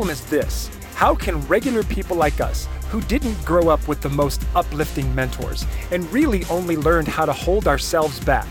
Problem 0.00 0.14
is 0.14 0.24
this 0.30 0.70
how 0.94 1.14
can 1.14 1.46
regular 1.46 1.82
people 1.82 2.16
like 2.16 2.40
us, 2.40 2.66
who 2.88 3.02
didn't 3.02 3.44
grow 3.44 3.68
up 3.68 3.86
with 3.86 4.00
the 4.00 4.08
most 4.08 4.42
uplifting 4.54 5.14
mentors 5.14 5.66
and 5.90 6.10
really 6.10 6.42
only 6.46 6.74
learned 6.74 7.06
how 7.06 7.26
to 7.26 7.34
hold 7.34 7.68
ourselves 7.68 8.18
back, 8.20 8.48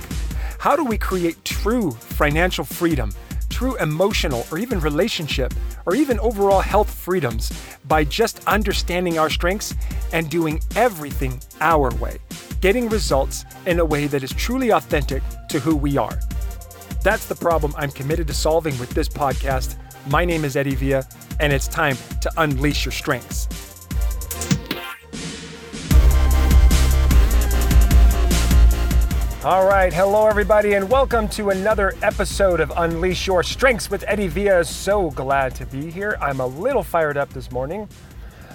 how 0.60 0.76
do 0.76 0.86
we 0.86 0.96
create 0.96 1.44
true 1.44 1.90
financial 1.90 2.64
freedom, 2.64 3.12
true 3.50 3.76
emotional 3.78 4.46
or 4.52 4.60
even 4.60 4.80
relationship, 4.80 5.52
or 5.88 5.96
even 5.96 6.20
overall 6.20 6.60
health 6.60 6.92
freedoms 6.92 7.52
by 7.88 8.04
just 8.04 8.46
understanding 8.46 9.18
our 9.18 9.32
strengths 9.32 9.74
and 10.14 10.30
doing 10.30 10.62
everything 10.76 11.42
our 11.62 11.90
way, 11.96 12.20
getting 12.62 12.88
results 12.90 13.44
in 13.66 13.80
a 13.80 13.86
way 13.86 14.06
that 14.06 14.22
is 14.22 14.34
truly 14.34 14.70
authentic 14.70 15.24
to 15.50 15.60
who 15.60 15.76
we 15.76 15.98
are? 15.98 16.20
That's 17.02 17.26
the 17.26 17.34
problem 17.34 17.74
I'm 17.76 17.90
committed 17.90 18.28
to 18.28 18.36
solving 18.36 18.78
with 18.78 18.92
this 18.92 19.10
podcast. 19.10 19.78
My 20.06 20.26
name 20.26 20.46
is 20.46 20.56
Eddie 20.56 20.76
Villa, 20.76 21.06
and 21.40 21.54
it's 21.54 21.68
time 21.68 21.98
to 22.22 22.32
unleash 22.38 22.86
your 22.86 22.92
strengths. 22.92 23.48
All 29.46 29.66
right, 29.66 29.94
hello 29.94 30.28
everybody, 30.28 30.74
and 30.74 30.90
welcome 30.90 31.30
to 31.30 31.50
another 31.52 31.94
episode 32.02 32.60
of 32.60 32.74
Unleash 32.76 33.26
Your 33.26 33.42
Strengths 33.42 33.90
with 33.90 34.04
Eddie 34.06 34.28
Villa. 34.28 34.66
So 34.66 35.12
glad 35.12 35.56
to 35.56 35.66
be 35.66 35.90
here. 35.90 36.18
I'm 36.20 36.42
a 36.42 36.46
little 36.46 36.84
fired 36.84 37.16
up 37.16 37.30
this 37.30 37.50
morning. 37.50 37.88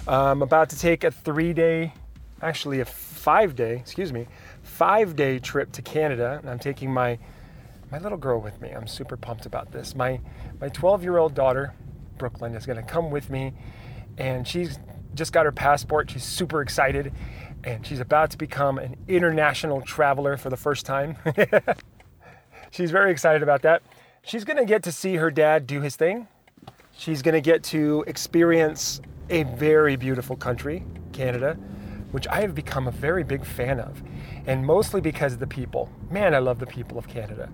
I'm 0.07 0.43
about 0.43 0.69
to 0.71 0.79
take 0.79 1.04
a 1.04 1.10
three 1.10 1.54
day, 1.54 1.95
actually 2.43 2.80
a 2.80 2.85
five 2.85 3.57
day, 3.57 3.76
excuse 3.76 4.13
me, 4.13 4.26
five 4.63 5.16
day 5.16 5.38
trip 5.38 5.73
to 5.73 5.80
Canada, 5.80 6.38
and 6.43 6.51
I'm 6.51 6.59
taking 6.59 6.93
my 6.93 7.19
my 7.91 7.98
little 7.98 8.19
girl 8.19 8.41
with 8.41 8.60
me. 8.60 8.71
I'm 8.71 8.87
super 8.87 9.16
pumped 9.16 9.46
about 9.46 9.73
this. 9.73 9.95
My 9.95 10.21
my 10.60 10.69
12 10.69 11.02
year 11.02 11.16
old 11.16 11.35
daughter, 11.35 11.73
Brooklyn, 12.18 12.54
is 12.54 12.66
going 12.66 12.76
to 12.76 12.82
come 12.82 13.10
with 13.10 13.30
me, 13.30 13.52
and 14.18 14.46
she's 14.46 14.79
just 15.15 15.32
got 15.32 15.45
her 15.45 15.52
passport. 15.52 16.10
She's 16.10 16.24
super 16.24 16.60
excited, 16.60 17.12
and 17.62 17.87
she's 17.87 18.01
about 18.01 18.30
to 18.30 18.38
become 18.38 18.79
an 18.79 18.96
international 19.09 19.80
traveler 19.82 20.37
for 20.37 20.51
the 20.51 20.57
first 20.57 20.87
time. 20.87 21.16
she's 22.70 22.90
very 22.90 23.10
excited 23.10 23.42
about 23.42 23.62
that. 23.62 23.82
She's 24.23 24.45
going 24.45 24.57
to 24.57 24.65
get 24.65 24.82
to 24.85 24.92
see 24.92 25.16
her 25.16 25.30
dad 25.30 25.66
do 25.66 25.80
his 25.80 25.96
thing. 25.96 26.29
She's 26.96 27.23
going 27.23 27.35
to 27.35 27.40
get 27.40 27.62
to 27.65 28.04
experience 28.07 29.01
a 29.30 29.42
very 29.42 29.96
beautiful 29.96 30.37
country, 30.37 30.85
Canada, 31.12 31.54
which 32.12 32.29
I 32.29 32.40
have 32.40 32.54
become 32.54 32.87
a 32.87 32.90
very 32.92 33.24
big 33.24 33.45
fan 33.45 33.80
of, 33.80 34.02
and 34.46 34.65
mostly 34.65 35.01
because 35.01 35.35
of 35.35 35.40
the 35.40 35.46
people. 35.46 35.90
Man, 36.10 36.35
I 36.35 36.38
love 36.38 36.59
the 36.59 36.66
people 36.66 36.98
of 36.98 37.09
Canada. 37.09 37.51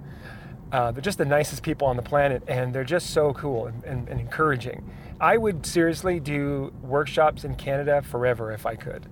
Uh, 0.73 0.93
they're 0.93 1.03
just 1.03 1.19
the 1.19 1.25
nicest 1.25 1.63
people 1.63 1.89
on 1.89 1.97
the 1.97 2.03
planet, 2.03 2.43
and 2.47 2.73
they're 2.73 2.85
just 2.85 3.11
so 3.11 3.33
cool 3.35 3.67
and, 3.67 3.83
and, 3.85 4.09
and 4.09 4.21
encouraging. 4.21 4.89
I 5.21 5.37
would 5.37 5.67
seriously 5.67 6.21
do 6.21 6.73
workshops 6.83 7.45
in 7.45 7.57
Canada 7.57 8.03
forever 8.03 8.53
if 8.53 8.67
I 8.67 8.77
could. 8.77 9.07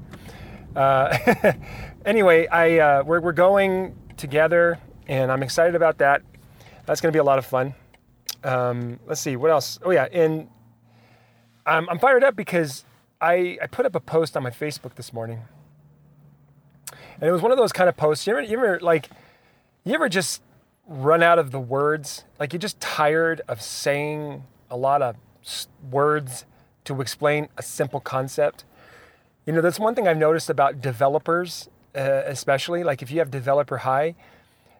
Uh, 0.76 1.52
anyway, 2.06 2.46
I 2.46 2.78
uh, 2.78 3.02
we're, 3.04 3.20
we're 3.20 3.32
going 3.32 3.96
together, 4.16 4.78
and 5.08 5.32
I'm 5.32 5.42
excited 5.42 5.74
about 5.74 5.98
that. 5.98 6.22
That's 6.86 7.00
going 7.00 7.12
to 7.12 7.16
be 7.16 7.20
a 7.20 7.24
lot 7.24 7.38
of 7.38 7.46
fun. 7.46 7.74
Um, 8.44 9.00
let's 9.06 9.20
see 9.20 9.36
what 9.36 9.50
else. 9.50 9.80
Oh 9.82 9.90
yeah, 9.90 10.06
and 10.12 10.48
I'm, 11.66 11.88
I'm 11.90 11.98
fired 11.98 12.22
up 12.22 12.36
because 12.36 12.84
I 13.20 13.58
I 13.60 13.66
put 13.66 13.84
up 13.84 13.96
a 13.96 14.00
post 14.00 14.36
on 14.36 14.44
my 14.44 14.50
Facebook 14.50 14.94
this 14.94 15.12
morning, 15.12 15.42
and 17.20 17.28
it 17.28 17.32
was 17.32 17.42
one 17.42 17.50
of 17.50 17.58
those 17.58 17.72
kind 17.72 17.88
of 17.88 17.96
posts. 17.96 18.26
You 18.26 18.34
ever, 18.34 18.42
you 18.42 18.56
ever 18.56 18.80
like, 18.80 19.10
you 19.84 19.94
ever 19.94 20.08
just 20.08 20.40
run 20.88 21.22
out 21.22 21.38
of 21.38 21.50
the 21.52 21.60
words? 21.60 22.24
Like 22.40 22.52
you're 22.52 22.58
just 22.58 22.80
tired 22.80 23.42
of 23.46 23.62
saying 23.62 24.42
a 24.70 24.76
lot 24.76 25.02
of 25.02 25.16
words 25.90 26.44
to 26.84 27.00
explain 27.00 27.48
a 27.56 27.62
simple 27.62 28.00
concept. 28.00 28.64
You 29.46 29.52
know, 29.52 29.60
that's 29.60 29.78
one 29.78 29.94
thing 29.94 30.08
I've 30.08 30.18
noticed 30.18 30.50
about 30.50 30.80
developers, 30.80 31.68
uh, 31.94 32.22
especially. 32.26 32.82
Like 32.82 33.02
if 33.02 33.10
you 33.10 33.18
have 33.18 33.30
developer 33.30 33.78
high, 33.78 34.14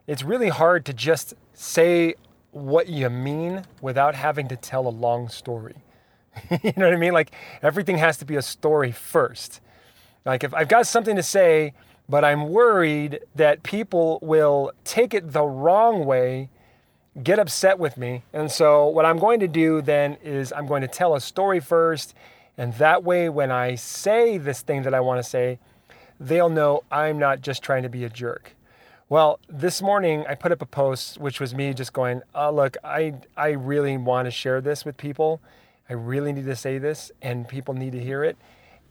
it's 0.07 0.23
really 0.23 0.49
hard 0.49 0.85
to 0.85 0.93
just 0.93 1.35
say 1.53 2.15
what 2.51 2.89
you 2.89 3.09
mean 3.09 3.63
without 3.81 4.15
having 4.15 4.47
to 4.47 4.55
tell 4.55 4.87
a 4.87 4.89
long 4.89 5.29
story. 5.29 5.75
you 6.49 6.73
know 6.75 6.85
what 6.85 6.93
I 6.93 6.97
mean? 6.97 7.13
Like 7.13 7.31
everything 7.61 7.97
has 7.99 8.17
to 8.17 8.25
be 8.25 8.35
a 8.35 8.41
story 8.41 8.91
first. 8.91 9.61
Like 10.25 10.43
if 10.43 10.53
I've 10.53 10.67
got 10.67 10.87
something 10.87 11.15
to 11.15 11.23
say, 11.23 11.73
but 12.09 12.25
I'm 12.25 12.49
worried 12.49 13.19
that 13.35 13.63
people 13.63 14.19
will 14.21 14.71
take 14.83 15.13
it 15.13 15.31
the 15.31 15.43
wrong 15.43 16.05
way, 16.05 16.49
get 17.21 17.39
upset 17.39 17.79
with 17.79 17.97
me. 17.97 18.23
And 18.33 18.51
so 18.51 18.87
what 18.87 19.05
I'm 19.05 19.19
going 19.19 19.39
to 19.39 19.47
do 19.47 19.81
then 19.81 20.17
is 20.23 20.51
I'm 20.51 20.67
going 20.67 20.81
to 20.81 20.87
tell 20.87 21.15
a 21.15 21.21
story 21.21 21.59
first 21.59 22.15
and 22.59 22.73
that 22.73 23.05
way, 23.05 23.29
when 23.29 23.51
I 23.51 23.75
say 23.75 24.37
this 24.37 24.61
thing 24.61 24.83
that 24.83 24.93
I 24.93 24.99
want 24.99 25.23
to 25.23 25.23
say, 25.23 25.59
they'll 26.19 26.49
know 26.49 26.83
I'm 26.91 27.17
not 27.17 27.39
just 27.39 27.63
trying 27.63 27.83
to 27.83 27.89
be 27.89 28.03
a 28.03 28.09
jerk. 28.09 28.53
Well, 29.07 29.39
this 29.47 29.81
morning 29.81 30.25
I 30.27 30.35
put 30.35 30.51
up 30.51 30.61
a 30.61 30.65
post 30.65 31.17
which 31.17 31.39
was 31.39 31.55
me 31.55 31.73
just 31.73 31.93
going, 31.93 32.21
oh, 32.35 32.51
look, 32.51 32.75
I, 32.83 33.13
I 33.37 33.51
really 33.51 33.95
want 33.95 34.25
to 34.25 34.31
share 34.31 34.59
this 34.59 34.83
with 34.83 34.97
people. 34.97 35.39
I 35.89 35.93
really 35.93 36.33
need 36.33 36.45
to 36.47 36.55
say 36.55 36.79
this, 36.79 37.13
and 37.21 37.47
people 37.47 37.73
need 37.73 37.93
to 37.93 37.99
hear 38.03 38.25
it. 38.25 38.35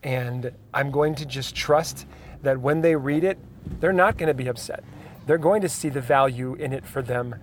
And 0.03 0.53
I'm 0.73 0.91
going 0.91 1.15
to 1.17 1.27
just 1.27 1.55
trust 1.55 2.07
that 2.43 2.61
when 2.61 2.83
they 2.83 2.95
read 2.97 3.25
it, 3.25 3.39
they're 3.81 3.93
not 3.93 4.17
going 4.17 4.29
to 4.29 4.35
be 4.35 4.49
upset. 4.49 4.85
They're 5.27 5.39
going 5.39 5.63
to 5.63 5.69
see 5.69 5.89
the 5.89 6.01
value 6.01 6.55
in 6.55 6.73
it 6.73 6.87
for 6.87 7.03
them. 7.03 7.35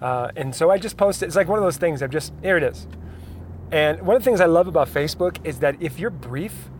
Uh, 0.00 0.30
and 0.36 0.54
so 0.54 0.70
I 0.70 0.78
just 0.78 0.96
posted, 0.96 1.26
it's 1.26 1.36
like 1.36 1.48
one 1.48 1.58
of 1.58 1.64
those 1.64 1.76
things, 1.76 2.02
I've 2.02 2.10
just, 2.10 2.32
here 2.42 2.56
it 2.56 2.62
is. 2.62 2.86
And 3.70 4.02
one 4.02 4.16
of 4.16 4.22
the 4.22 4.24
things 4.24 4.40
I 4.40 4.46
love 4.46 4.68
about 4.68 4.88
Facebook 4.88 5.38
is 5.44 5.58
that 5.58 5.76
if 5.80 5.98
you're 5.98 6.10
brief, 6.10 6.70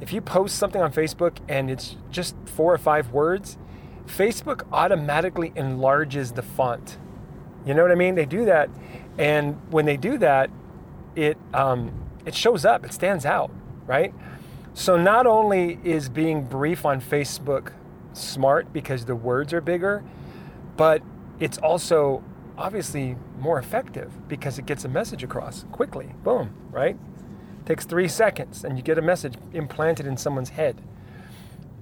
if 0.00 0.12
you 0.12 0.20
post 0.20 0.56
something 0.56 0.80
on 0.80 0.92
Facebook 0.92 1.38
and 1.48 1.70
it's 1.70 1.96
just 2.10 2.36
four 2.44 2.72
or 2.72 2.78
five 2.78 3.10
words, 3.10 3.58
Facebook 4.06 4.62
automatically 4.72 5.52
enlarges 5.56 6.32
the 6.32 6.42
font. 6.42 6.98
You 7.66 7.74
know 7.74 7.82
what 7.82 7.92
I 7.92 7.96
mean? 7.96 8.14
They 8.14 8.24
do 8.24 8.44
that, 8.46 8.70
and 9.18 9.60
when 9.70 9.84
they 9.84 9.96
do 9.96 10.16
that, 10.18 10.50
it 11.16 11.36
um, 11.52 11.92
it 12.24 12.34
shows 12.34 12.64
up. 12.64 12.84
It 12.84 12.92
stands 12.92 13.26
out, 13.26 13.50
right? 13.86 14.14
So 14.74 14.96
not 14.96 15.26
only 15.26 15.78
is 15.82 16.08
being 16.08 16.44
brief 16.44 16.84
on 16.84 17.00
Facebook 17.00 17.72
smart 18.12 18.72
because 18.72 19.04
the 19.04 19.16
words 19.16 19.52
are 19.52 19.60
bigger, 19.60 20.04
but 20.76 21.02
it's 21.40 21.58
also 21.58 22.22
obviously 22.56 23.16
more 23.38 23.58
effective 23.58 24.28
because 24.28 24.58
it 24.58 24.66
gets 24.66 24.84
a 24.84 24.88
message 24.88 25.22
across 25.22 25.64
quickly. 25.70 26.14
Boom, 26.24 26.54
right? 26.70 26.96
Takes 27.64 27.84
three 27.84 28.08
seconds 28.08 28.64
and 28.64 28.76
you 28.76 28.82
get 28.82 28.98
a 28.98 29.02
message 29.02 29.34
implanted 29.52 30.06
in 30.06 30.16
someone's 30.16 30.50
head. 30.50 30.80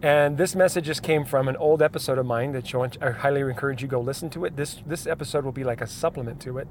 And 0.03 0.37
this 0.37 0.55
message 0.55 0.85
just 0.85 1.03
came 1.03 1.25
from 1.25 1.49
an 1.49 1.57
old 1.57 1.81
episode 1.81 2.19
of 2.19 2.27
mine 2.27 2.53
that 2.53 2.73
you, 2.73 2.79
want, 2.79 2.99
I 3.03 3.13
highly 3.13 3.41
encourage 3.41 3.81
you 3.81 3.89
go 3.89 4.01
listen 4.01 4.29
to 4.31 4.45
it. 4.45 4.57
This 4.57 4.83
this 4.87 5.07
episode 5.07 5.45
will 5.45 5.53
be 5.53 5.65
like 5.65 5.81
a 5.81 5.87
supplement 5.87 6.39
to 6.43 6.59
it, 6.59 6.69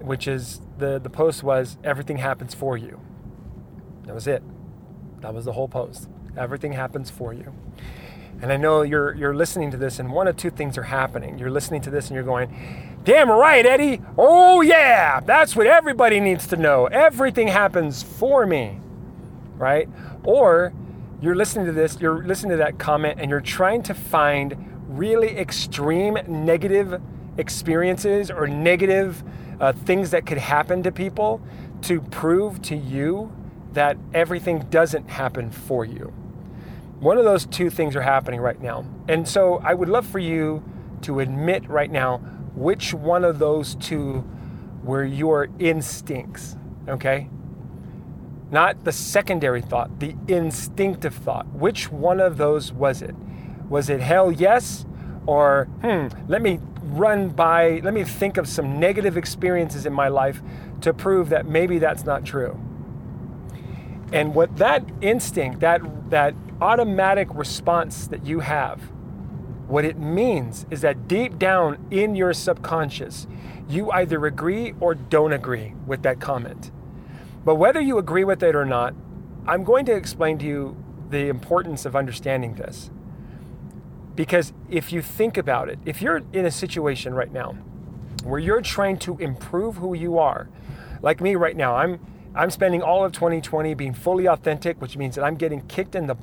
which 0.00 0.26
is 0.26 0.60
the 0.78 0.98
the 0.98 1.10
post 1.10 1.42
was 1.42 1.76
everything 1.84 2.16
happens 2.16 2.54
for 2.54 2.78
you. 2.78 2.98
That 4.06 4.14
was 4.14 4.26
it. 4.26 4.42
That 5.24 5.32
was 5.32 5.46
the 5.46 5.54
whole 5.54 5.68
post. 5.68 6.06
Everything 6.36 6.74
happens 6.74 7.08
for 7.08 7.32
you. 7.32 7.50
And 8.42 8.52
I 8.52 8.58
know 8.58 8.82
you're 8.82 9.14
you're 9.14 9.34
listening 9.34 9.70
to 9.70 9.78
this 9.78 9.98
and 9.98 10.12
one 10.12 10.28
of 10.28 10.36
two 10.36 10.50
things 10.50 10.76
are 10.76 10.82
happening. 10.82 11.38
You're 11.38 11.50
listening 11.50 11.80
to 11.80 11.90
this 11.90 12.08
and 12.08 12.14
you're 12.14 12.24
going, 12.24 12.54
Damn 13.04 13.30
right, 13.30 13.64
Eddie. 13.64 14.02
Oh, 14.18 14.60
yeah. 14.60 15.20
That's 15.20 15.56
what 15.56 15.66
everybody 15.66 16.20
needs 16.20 16.46
to 16.48 16.56
know. 16.56 16.88
Everything 16.88 17.48
happens 17.48 18.02
for 18.02 18.44
me, 18.44 18.78
right? 19.56 19.88
Or 20.24 20.74
you're 21.22 21.34
listening 21.34 21.64
to 21.64 21.72
this, 21.72 21.98
you're 22.02 22.22
listening 22.22 22.50
to 22.50 22.56
that 22.58 22.78
comment, 22.78 23.18
and 23.18 23.30
you're 23.30 23.40
trying 23.40 23.82
to 23.84 23.94
find 23.94 24.54
really 24.88 25.38
extreme 25.38 26.18
negative 26.28 27.00
experiences 27.38 28.30
or 28.30 28.46
negative 28.46 29.24
uh, 29.58 29.72
things 29.72 30.10
that 30.10 30.26
could 30.26 30.38
happen 30.38 30.82
to 30.82 30.92
people 30.92 31.40
to 31.80 32.02
prove 32.02 32.60
to 32.60 32.76
you 32.76 33.32
that 33.74 33.96
everything 34.12 34.60
doesn't 34.70 35.10
happen 35.10 35.50
for 35.50 35.84
you. 35.84 36.12
One 37.00 37.18
of 37.18 37.24
those 37.24 37.44
two 37.44 37.70
things 37.70 37.94
are 37.96 38.02
happening 38.02 38.40
right 38.40 38.60
now. 38.60 38.86
And 39.08 39.28
so 39.28 39.60
I 39.62 39.74
would 39.74 39.88
love 39.88 40.06
for 40.06 40.18
you 40.18 40.64
to 41.02 41.20
admit 41.20 41.68
right 41.68 41.90
now 41.90 42.18
which 42.54 42.94
one 42.94 43.24
of 43.24 43.38
those 43.38 43.74
two 43.74 44.24
were 44.82 45.04
your 45.04 45.48
instincts, 45.58 46.56
okay? 46.88 47.28
Not 48.50 48.84
the 48.84 48.92
secondary 48.92 49.60
thought, 49.60 49.98
the 49.98 50.14
instinctive 50.28 51.14
thought. 51.14 51.46
Which 51.48 51.90
one 51.90 52.20
of 52.20 52.36
those 52.36 52.72
was 52.72 53.02
it? 53.02 53.14
Was 53.68 53.90
it 53.90 54.00
hell 54.00 54.30
yes? 54.30 54.86
Or, 55.26 55.64
hmm, 55.80 56.08
let 56.28 56.42
me 56.42 56.60
run 56.82 57.30
by, 57.30 57.80
let 57.82 57.92
me 57.92 58.04
think 58.04 58.36
of 58.36 58.46
some 58.46 58.78
negative 58.78 59.16
experiences 59.16 59.84
in 59.86 59.92
my 59.92 60.08
life 60.08 60.42
to 60.82 60.92
prove 60.92 61.30
that 61.30 61.46
maybe 61.46 61.78
that's 61.78 62.04
not 62.04 62.24
true. 62.24 62.60
And 64.12 64.34
what 64.34 64.56
that 64.56 64.84
instinct, 65.00 65.60
that, 65.60 66.10
that 66.10 66.34
automatic 66.60 67.28
response 67.34 68.06
that 68.08 68.26
you 68.26 68.40
have, 68.40 68.80
what 69.66 69.84
it 69.84 69.98
means 69.98 70.66
is 70.70 70.82
that 70.82 71.08
deep 71.08 71.38
down 71.38 71.86
in 71.90 72.14
your 72.14 72.32
subconscious, 72.32 73.26
you 73.68 73.90
either 73.90 74.26
agree 74.26 74.74
or 74.80 74.94
don't 74.94 75.32
agree 75.32 75.74
with 75.86 76.02
that 76.02 76.20
comment. 76.20 76.70
But 77.44 77.56
whether 77.56 77.80
you 77.80 77.98
agree 77.98 78.24
with 78.24 78.42
it 78.42 78.54
or 78.54 78.64
not, 78.64 78.94
I'm 79.46 79.64
going 79.64 79.84
to 79.86 79.92
explain 79.92 80.38
to 80.38 80.44
you 80.44 80.76
the 81.10 81.28
importance 81.28 81.84
of 81.84 81.94
understanding 81.94 82.54
this. 82.54 82.90
Because 84.14 84.52
if 84.70 84.92
you 84.92 85.02
think 85.02 85.36
about 85.36 85.68
it, 85.68 85.78
if 85.84 86.00
you're 86.00 86.22
in 86.32 86.46
a 86.46 86.50
situation 86.50 87.14
right 87.14 87.32
now 87.32 87.52
where 88.22 88.38
you're 88.38 88.62
trying 88.62 88.98
to 88.98 89.18
improve 89.18 89.76
who 89.76 89.94
you 89.94 90.18
are, 90.18 90.48
like 91.02 91.20
me 91.20 91.34
right 91.34 91.56
now, 91.56 91.76
I'm 91.76 92.00
I'm 92.34 92.50
spending 92.50 92.82
all 92.82 93.04
of 93.04 93.12
2020 93.12 93.74
being 93.74 93.94
fully 93.94 94.26
authentic, 94.26 94.80
which 94.80 94.96
means 94.96 95.14
that 95.14 95.24
I'm 95.24 95.36
getting 95.36 95.60
kicked 95.66 95.94
in 95.94 96.06
the 96.06 96.16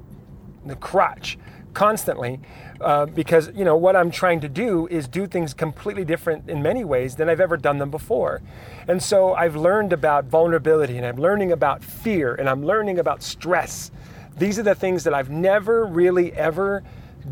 the 0.66 0.76
crotch 0.76 1.38
constantly 1.74 2.40
uh, 2.82 3.06
because 3.06 3.50
you 3.56 3.64
know 3.64 3.78
what 3.78 3.96
i'm 3.96 4.12
trying 4.12 4.42
to 4.42 4.50
do 4.50 4.88
is 4.88 5.08
do 5.08 5.26
things 5.26 5.54
completely 5.54 6.04
different 6.04 6.50
in 6.50 6.62
many 6.62 6.84
ways 6.84 7.16
than 7.16 7.30
i've 7.30 7.40
ever 7.40 7.58
done 7.58 7.78
them 7.78 7.90
before. 7.90 8.42
And 8.88 9.02
so 9.02 9.34
i've 9.34 9.56
learned 9.56 9.94
about 9.94 10.26
vulnerability 10.26 10.98
and 10.98 11.06
i'm 11.06 11.18
learning 11.18 11.52
about 11.52 11.84
fear 11.84 12.36
and 12.36 12.50
i'm 12.50 12.64
learning 12.64 13.00
about 13.00 13.24
stress. 13.24 13.92
These 14.38 14.60
are 14.60 14.64
the 14.64 14.76
things 14.76 15.04
that 15.06 15.14
i've 15.14 15.30
never 15.30 15.86
really 15.86 16.34
ever 16.34 16.84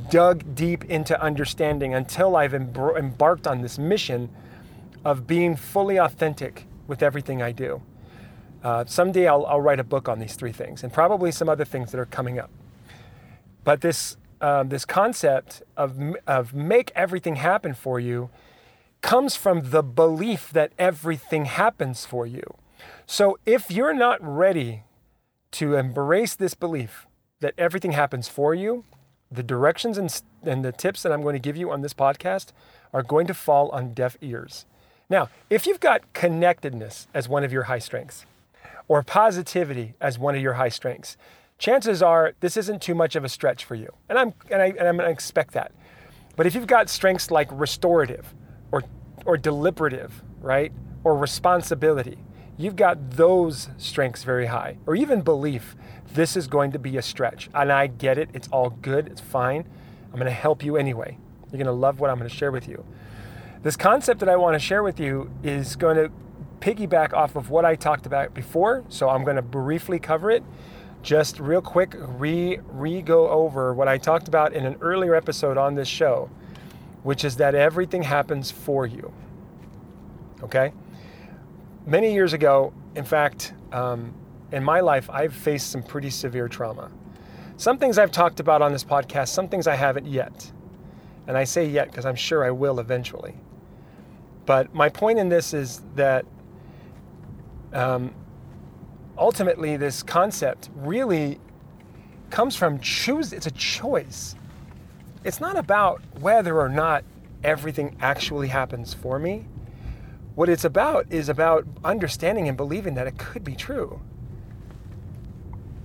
dug 0.10 0.56
deep 0.56 0.86
into 0.86 1.20
understanding 1.22 1.94
until 1.94 2.36
i've 2.36 2.54
embarked 2.54 3.48
on 3.48 3.62
this 3.62 3.78
mission 3.78 4.30
of 5.04 5.28
being 5.28 5.56
fully 5.56 5.98
authentic 5.98 6.66
with 6.88 7.02
everything 7.02 7.42
i 7.42 7.52
do 7.52 7.82
uh, 8.64 8.86
someday 8.86 9.28
I'll, 9.28 9.46
I'll 9.46 9.62
write 9.62 9.80
a 9.80 9.84
book 9.84 10.10
on 10.10 10.20
these 10.20 10.36
three 10.36 10.52
things 10.52 10.84
and 10.84 10.92
probably 10.92 11.32
some 11.32 11.50
other 11.50 11.66
things 11.66 11.92
that 11.92 12.00
are 12.00 12.06
coming 12.06 12.40
up 12.40 12.50
but 13.64 13.82
this, 13.82 14.18
um, 14.42 14.70
this 14.70 14.86
concept 14.86 15.64
of, 15.78 16.00
of 16.26 16.54
make 16.54 16.92
everything 16.96 17.36
happen 17.36 17.74
for 17.74 18.00
you 18.00 18.30
comes 19.02 19.36
from 19.36 19.70
the 19.70 19.84
belief 19.84 20.52
that 20.52 20.72
everything 20.78 21.46
happens 21.46 22.06
for 22.06 22.26
you. 22.26 22.44
So 23.06 23.38
if 23.46 23.72
you're 23.72 23.94
not 23.94 24.20
ready 24.22 24.84
to 25.52 25.76
embrace 25.76 26.36
this 26.36 26.54
belief 26.54 27.06
that 27.40 27.54
everything 27.58 27.94
happens 27.94 28.28
for 28.28 28.54
you, 28.54 28.86
the 29.32 29.44
directions 29.44 29.98
and, 29.98 30.22
and 30.44 30.66
the 30.66 30.72
tips 30.72 31.04
that 31.04 31.12
I'm 31.12 31.22
going 31.22 31.34
to 31.34 31.40
give 31.40 31.56
you 31.56 31.72
on 31.72 31.82
this 31.82 31.94
podcast 31.94 32.48
are 32.94 33.04
going 33.04 33.28
to 33.28 33.34
fall 33.34 33.70
on 33.70 33.94
deaf 33.94 34.18
ears. 34.22 34.66
Now, 35.10 35.30
if 35.50 35.66
you've 35.66 35.80
got 35.80 36.12
connectedness 36.14 37.08
as 37.14 37.30
one 37.30 37.44
of 37.44 37.54
your 37.54 37.64
high 37.64 37.80
strengths, 37.80 38.26
or 38.90 39.04
positivity 39.04 39.94
as 40.02 40.20
one 40.20 40.36
of 40.36 40.42
your 40.42 40.56
high 40.56 40.68
strengths, 40.68 41.16
chances 41.58 42.02
are 42.02 42.34
this 42.42 42.58
isn't 42.58 42.82
too 42.82 42.96
much 42.96 43.16
of 43.16 43.24
a 43.24 43.30
stretch 43.30 43.64
for 43.64 43.76
you. 43.76 43.94
And 44.10 44.20
I'm, 44.20 44.34
and, 44.52 44.62
I, 44.62 44.66
and 44.66 44.82
I'm 44.82 44.98
to 45.08 45.14
expect 45.14 45.54
that. 45.54 45.72
But 46.36 46.48
if 46.48 46.56
you've 46.56 46.68
got 46.68 46.90
strengths 46.90 47.32
like 47.32 47.48
restorative 47.52 48.34
or, 48.72 48.84
or 49.26 49.38
deliberative, 49.38 50.24
right, 50.42 50.74
or 51.04 51.16
responsibility, 51.16 52.18
you've 52.58 52.76
got 52.76 53.12
those 53.12 53.70
strengths 53.78 54.24
very 54.24 54.48
high, 54.48 54.78
or 54.86 54.96
even 54.96 55.22
belief, 55.22 55.76
this 56.12 56.36
is 56.36 56.48
going 56.48 56.72
to 56.72 56.80
be 56.80 56.98
a 56.98 57.02
stretch. 57.02 57.50
And 57.54 57.72
I 57.72 57.88
get 57.88 58.18
it, 58.18 58.30
it's 58.34 58.48
all 58.50 58.72
good, 58.72 59.08
it's 59.08 59.22
fine. 59.22 59.66
I'm 60.12 60.16
to 60.26 60.32
help 60.32 60.64
you 60.64 60.76
anyway. 60.76 61.18
You're 61.52 61.58
to 61.68 61.72
love 61.72 62.00
what 62.00 62.10
I'm 62.10 62.18
to 62.30 62.36
share 62.36 62.52
with 62.52 62.68
you. 62.68 62.84
This 63.62 63.76
concept 63.76 64.20
that 64.22 64.30
I 64.30 64.36
want 64.36 64.56
to 64.56 64.60
share 64.60 64.82
with 64.82 65.00
you 65.00 65.30
is 65.44 65.76
to 65.98 66.12
piggyback 66.60 67.14
off 67.14 67.36
of 67.36 67.50
what 67.50 67.66
I 67.66 67.76
talked 67.76 68.06
about 68.06 68.34
before, 68.34 68.84
so 68.90 69.10
I'm 69.10 69.24
going 69.24 69.36
to 69.36 69.42
briefly 69.42 70.00
cover 70.00 70.32
it 70.32 70.44
just 71.02 71.40
real 71.40 71.62
quick 71.62 71.96
re 71.98 72.60
re 72.68 73.02
go 73.02 73.30
over 73.30 73.74
what 73.74 73.88
I 73.88 73.98
talked 73.98 74.28
about 74.28 74.54
in 74.54 74.66
an 74.66 74.76
earlier 74.82 75.16
episode 75.16 75.58
on 75.58 75.76
this 75.76 75.88
show, 75.88 76.30
which 77.04 77.24
is 77.24 77.38
that 77.38 77.56
everything 77.56 78.04
happens 78.04 78.52
for 78.52 78.86
you. 78.86 79.14
Okay? 80.44 80.74
Many 81.86 82.14
years 82.14 82.34
ago, 82.34 82.74
in 82.96 83.06
fact, 83.06 83.54
um, 83.72 84.14
in 84.52 84.64
my 84.64 84.80
life, 84.80 85.10
I've 85.10 85.34
faced 85.34 85.72
some 85.72 85.84
pretty 85.84 86.10
severe 86.10 86.48
trauma. 86.48 86.92
Some 87.58 87.78
things 87.78 87.98
I've 87.98 88.12
talked 88.12 88.40
about 88.40 88.62
on 88.62 88.72
this 88.72 88.84
podcast, 88.84 89.30
some 89.30 89.48
things 89.48 89.68
I 89.68 89.76
haven't 89.76 90.06
yet. 90.06 90.52
And 91.28 91.38
I 91.38 91.44
say 91.44 91.66
yet 91.66 91.90
because 91.90 92.06
I'm 92.06 92.16
sure 92.16 92.44
I 92.44 92.52
will 92.52 92.80
eventually. 92.80 93.36
But 94.46 94.74
my 94.74 94.90
point 94.90 95.20
in 95.20 95.30
this 95.30 95.54
is 95.54 95.82
that 95.96 96.26
um, 97.74 98.14
ultimately, 99.18 99.78
this 99.78 100.04
concept 100.04 100.70
really 100.76 101.40
comes 102.30 102.56
from 102.56 102.80
choose. 102.80 103.34
It's 103.34 103.48
a 103.48 103.52
choice. 103.52 104.36
It's 105.24 105.40
not 105.40 105.58
about 105.58 106.02
whether 106.20 106.60
or 106.60 106.70
not 106.70 107.04
everything 107.44 107.96
actually 108.00 108.48
happens 108.48 108.94
for 108.94 109.20
me. 109.20 109.46
What 110.36 110.48
it's 110.48 110.64
about 110.64 111.12
is 111.12 111.28
about 111.28 111.68
understanding 111.84 112.48
and 112.48 112.56
believing 112.56 112.96
that 112.96 113.08
it 113.08 113.18
could 113.18 113.44
be 113.44 113.56
true. 113.56 114.00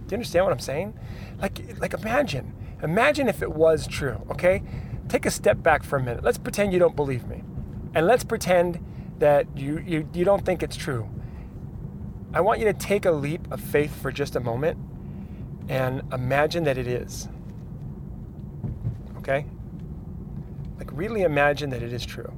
Do 0.07 0.13
you 0.13 0.17
understand 0.17 0.45
what 0.45 0.53
I'm 0.53 0.61
saying? 0.61 0.95
Like, 1.41 1.61
like 1.81 1.95
imagine, 1.95 2.55
imagine 2.83 3.29
if 3.29 3.43
it 3.43 3.51
was 3.51 3.87
true. 3.87 4.21
Okay, 4.31 4.63
take 5.09 5.27
a 5.27 5.31
step 5.31 5.63
back 5.63 5.83
for 5.83 5.97
a 5.97 6.03
minute. 6.03 6.23
Let's 6.23 6.39
pretend 6.39 6.73
you 6.73 6.79
don't 6.79 6.95
believe 6.95 7.27
me, 7.27 7.43
and 7.95 8.07
let's 8.07 8.23
pretend 8.23 8.85
that 9.19 9.47
you 9.57 9.79
you, 9.79 10.09
you 10.13 10.25
don't 10.25 10.45
think 10.45 10.63
it's 10.63 10.77
true. 10.77 11.09
I 12.35 12.41
want 12.41 12.59
you 12.59 12.65
to 12.65 12.73
take 12.73 13.07
a 13.07 13.13
leap 13.13 13.51
of 13.53 13.61
faith 13.61 13.95
for 14.03 14.11
just 14.11 14.35
a 14.35 14.41
moment 14.41 14.77
and 15.69 16.03
imagine 16.13 16.65
that 16.65 16.77
it 16.77 16.89
is. 16.89 17.29
Okay? 19.19 19.47
Like, 20.77 20.91
really 20.93 21.23
imagine 21.23 21.71
that 21.71 21.81
it 21.81 21.93
is 21.93 22.05
true. 22.05 22.33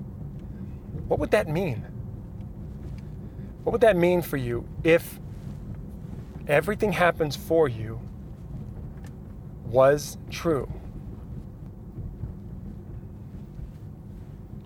What 1.08 1.18
would 1.18 1.30
that 1.30 1.48
mean? 1.48 1.82
What 3.64 3.72
would 3.72 3.80
that 3.80 3.96
mean 3.96 4.20
for 4.20 4.36
you 4.36 4.68
if 4.84 5.18
everything 6.46 6.92
happens 6.92 7.34
for 7.34 7.66
you 7.66 7.98
was 9.64 10.18
true? 10.30 10.70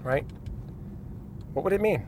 Right? 0.03 0.26
What 1.53 1.62
would 1.62 1.73
it 1.73 1.81
mean? 1.81 2.05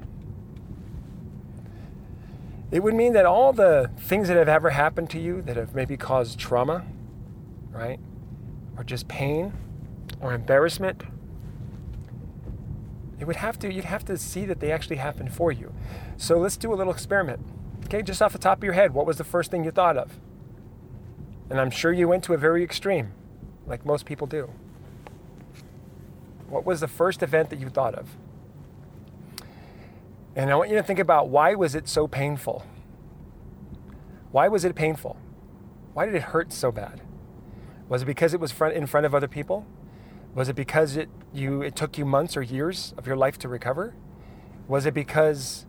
It 2.72 2.82
would 2.82 2.94
mean 2.94 3.12
that 3.12 3.26
all 3.26 3.52
the 3.52 3.90
things 3.98 4.28
that 4.28 4.38
have 4.38 4.48
ever 4.48 4.70
happened 4.70 5.10
to 5.10 5.20
you 5.20 5.42
that 5.42 5.56
have 5.56 5.74
maybe 5.74 5.98
caused 5.98 6.38
trauma, 6.38 6.86
right? 7.70 8.00
Or 8.78 8.82
just 8.82 9.08
pain 9.08 9.52
or 10.22 10.32
embarrassment, 10.32 11.02
it 13.20 13.26
would 13.26 13.36
have 13.36 13.58
to 13.58 13.70
you'd 13.70 13.84
have 13.84 14.06
to 14.06 14.16
see 14.16 14.46
that 14.46 14.60
they 14.60 14.72
actually 14.72 14.96
happened 14.96 15.34
for 15.34 15.52
you. 15.52 15.74
So 16.16 16.38
let's 16.38 16.56
do 16.56 16.72
a 16.72 16.74
little 16.74 16.92
experiment. 16.94 17.40
Okay, 17.84 18.00
just 18.00 18.22
off 18.22 18.32
the 18.32 18.38
top 18.38 18.58
of 18.58 18.64
your 18.64 18.72
head, 18.72 18.94
what 18.94 19.04
was 19.04 19.18
the 19.18 19.24
first 19.24 19.50
thing 19.50 19.64
you 19.64 19.70
thought 19.70 19.98
of? 19.98 20.18
And 21.50 21.60
I'm 21.60 21.70
sure 21.70 21.92
you 21.92 22.08
went 22.08 22.24
to 22.24 22.32
a 22.32 22.38
very 22.38 22.64
extreme, 22.64 23.12
like 23.66 23.84
most 23.84 24.06
people 24.06 24.26
do. 24.26 24.50
What 26.48 26.64
was 26.64 26.80
the 26.80 26.88
first 26.88 27.22
event 27.22 27.50
that 27.50 27.60
you 27.60 27.68
thought 27.68 27.94
of? 27.94 28.16
And 30.34 30.50
I 30.50 30.54
want 30.54 30.70
you 30.70 30.76
to 30.76 30.82
think 30.82 30.98
about 30.98 31.28
why 31.28 31.54
was 31.54 31.74
it 31.74 31.88
so 31.88 32.06
painful? 32.06 32.64
Why 34.30 34.48
was 34.48 34.64
it 34.64 34.74
painful? 34.74 35.16
Why 35.92 36.06
did 36.06 36.14
it 36.14 36.22
hurt 36.22 36.52
so 36.52 36.72
bad? 36.72 37.02
Was 37.88 38.02
it 38.02 38.06
because 38.06 38.32
it 38.32 38.40
was 38.40 38.50
front, 38.50 38.74
in 38.74 38.86
front 38.86 39.04
of 39.04 39.14
other 39.14 39.28
people? 39.28 39.66
Was 40.34 40.48
it 40.48 40.56
because 40.56 40.96
it, 40.96 41.10
you, 41.34 41.60
it 41.60 41.76
took 41.76 41.98
you 41.98 42.06
months 42.06 42.36
or 42.36 42.42
years 42.42 42.94
of 42.96 43.06
your 43.06 43.16
life 43.16 43.38
to 43.40 43.48
recover? 43.48 43.94
Was 44.66 44.86
it 44.86 44.94
because 44.94 45.66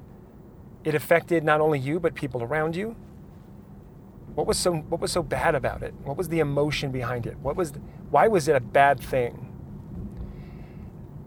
it 0.86 0.96
affected 0.96 1.44
not 1.44 1.60
only 1.60 1.80
you, 1.80 2.00
but 2.00 2.16
people 2.16 2.42
around 2.42 2.78
you? 2.78 2.96
What 4.36 4.48
was 4.48 4.58
so, 4.58 4.74
what 4.74 5.02
was 5.02 5.12
so 5.12 5.22
bad 5.22 5.56
about 5.56 5.84
it? 5.84 5.94
What 6.04 6.16
was 6.16 6.30
the 6.30 6.40
emotion 6.40 6.92
behind 6.92 7.28
it? 7.28 7.38
What 7.40 7.58
was, 7.58 7.74
why 8.10 8.30
was 8.30 8.48
it 8.48 8.56
a 8.56 8.62
bad 8.62 9.02
thing? 9.02 9.50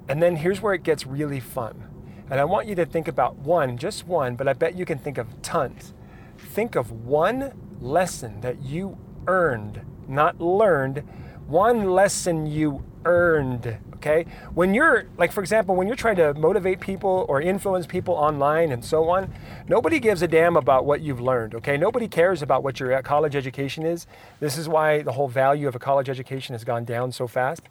And 0.08 0.22
then 0.22 0.36
here's 0.36 0.62
where 0.62 0.72
it 0.72 0.82
gets 0.82 1.06
really 1.06 1.40
fun. 1.40 1.82
And 2.28 2.40
I 2.40 2.45
want 2.45 2.66
you 2.66 2.75
to 2.75 2.87
think 2.87 3.06
about 3.06 3.37
one, 3.37 3.78
just 3.78 4.06
one, 4.06 4.35
but 4.35 4.49
I 4.49 4.52
bet 4.52 4.76
you 4.76 4.85
can 4.85 4.99
think 4.99 5.16
of 5.16 5.40
tons. 5.42 5.95
Think 6.38 6.75
of 6.75 6.90
one 6.90 7.52
lesson 7.80 8.40
that 8.40 8.62
you 8.62 8.99
earned, 9.28 9.80
not 10.09 10.40
learned, 10.40 11.04
one 11.47 11.90
lesson 11.90 12.47
you 12.47 12.83
earned. 13.04 13.78
Okay? 13.95 14.26
When 14.54 14.75
you're, 14.75 15.04
like, 15.16 15.30
for 15.30 15.40
example, 15.40 15.76
when 15.76 15.87
you're 15.87 15.97
trying 15.97 16.16
to 16.16 16.35
motivate 16.35 16.80
people 16.80 17.26
or 17.28 17.40
influence 17.40 17.87
people 17.87 18.14
online 18.14 18.73
and 18.73 18.85
so 18.85 19.09
on, 19.09 19.33
nobody 19.68 20.00
gives 20.00 20.21
a 20.23 20.28
damn 20.28 20.56
about 20.56 20.85
what 20.85 21.02
you've 21.02 21.21
learned. 21.21 21.54
Okay? 21.54 21.76
Nobody 21.76 22.09
cares 22.09 22.42
about 22.42 22.64
what 22.64 22.80
your 22.80 22.92
uh, 22.92 23.02
college 23.02 23.37
education 23.37 23.87
is. 23.87 24.09
This 24.40 24.59
is 24.59 24.68
why 24.68 25.02
the 25.02 25.12
whole 25.12 25.28
value 25.28 25.68
of 25.68 25.76
a 25.76 25.78
college 25.78 26.09
education 26.09 26.54
has 26.54 26.64
gone 26.64 26.85
down 26.85 27.12
so 27.12 27.28
fast. 27.28 27.62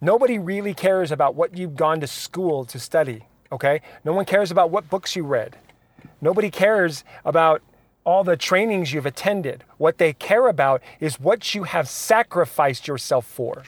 Nobody 0.00 0.38
really 0.38 0.74
cares 0.74 1.10
about 1.10 1.34
what 1.34 1.56
you've 1.56 1.74
gone 1.74 2.00
to 2.00 2.06
school 2.06 2.64
to 2.66 2.78
study 2.78 3.24
okay? 3.52 3.80
No 4.04 4.12
one 4.12 4.24
cares 4.24 4.50
about 4.50 4.70
what 4.70 4.90
books 4.90 5.16
you 5.16 5.24
read. 5.24 5.56
Nobody 6.20 6.50
cares 6.50 7.04
about 7.24 7.62
all 8.04 8.24
the 8.24 8.36
trainings 8.36 8.92
you've 8.92 9.06
attended. 9.06 9.64
What 9.78 9.98
they 9.98 10.12
care 10.12 10.48
about 10.48 10.82
is 11.00 11.20
what 11.20 11.54
you 11.54 11.64
have 11.64 11.88
sacrificed 11.88 12.88
yourself 12.88 13.26
for. 13.26 13.64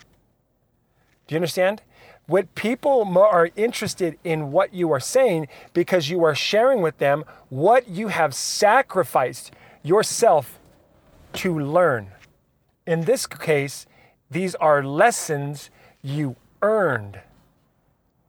Do 1.26 1.34
you 1.34 1.36
understand? 1.36 1.82
What 2.26 2.54
people 2.54 3.18
are 3.18 3.50
interested 3.56 4.18
in 4.24 4.52
what 4.52 4.72
you 4.72 4.90
are 4.92 5.00
saying 5.00 5.48
because 5.72 6.08
you 6.08 6.24
are 6.24 6.34
sharing 6.34 6.80
with 6.80 6.98
them 6.98 7.24
what 7.48 7.88
you 7.88 8.08
have 8.08 8.34
sacrificed. 8.34 9.52
yourself 9.82 10.58
to 11.32 11.58
learn. 11.58 12.08
In 12.86 13.04
this 13.04 13.26
case, 13.26 13.86
these 14.30 14.54
are 14.56 14.82
lessons 14.82 15.70
you 16.02 16.36
earned. 16.62 17.20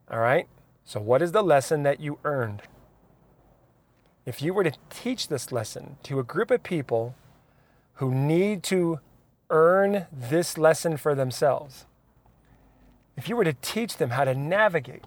All 0.09 0.19
right? 0.19 0.47
So, 0.85 0.99
what 0.99 1.21
is 1.21 1.31
the 1.31 1.43
lesson 1.43 1.83
that 1.83 1.99
you 1.99 2.19
earned? 2.23 2.61
If 4.25 4.41
you 4.41 4.53
were 4.53 4.63
to 4.63 4.73
teach 4.89 5.27
this 5.27 5.51
lesson 5.51 5.97
to 6.03 6.19
a 6.19 6.23
group 6.23 6.51
of 6.51 6.63
people 6.63 7.15
who 7.95 8.13
need 8.13 8.63
to 8.63 8.99
earn 9.49 10.07
this 10.11 10.57
lesson 10.57 10.97
for 10.97 11.15
themselves, 11.15 11.85
if 13.15 13.29
you 13.29 13.35
were 13.35 13.43
to 13.43 13.53
teach 13.53 13.97
them 13.97 14.11
how 14.11 14.23
to 14.23 14.33
navigate, 14.33 15.03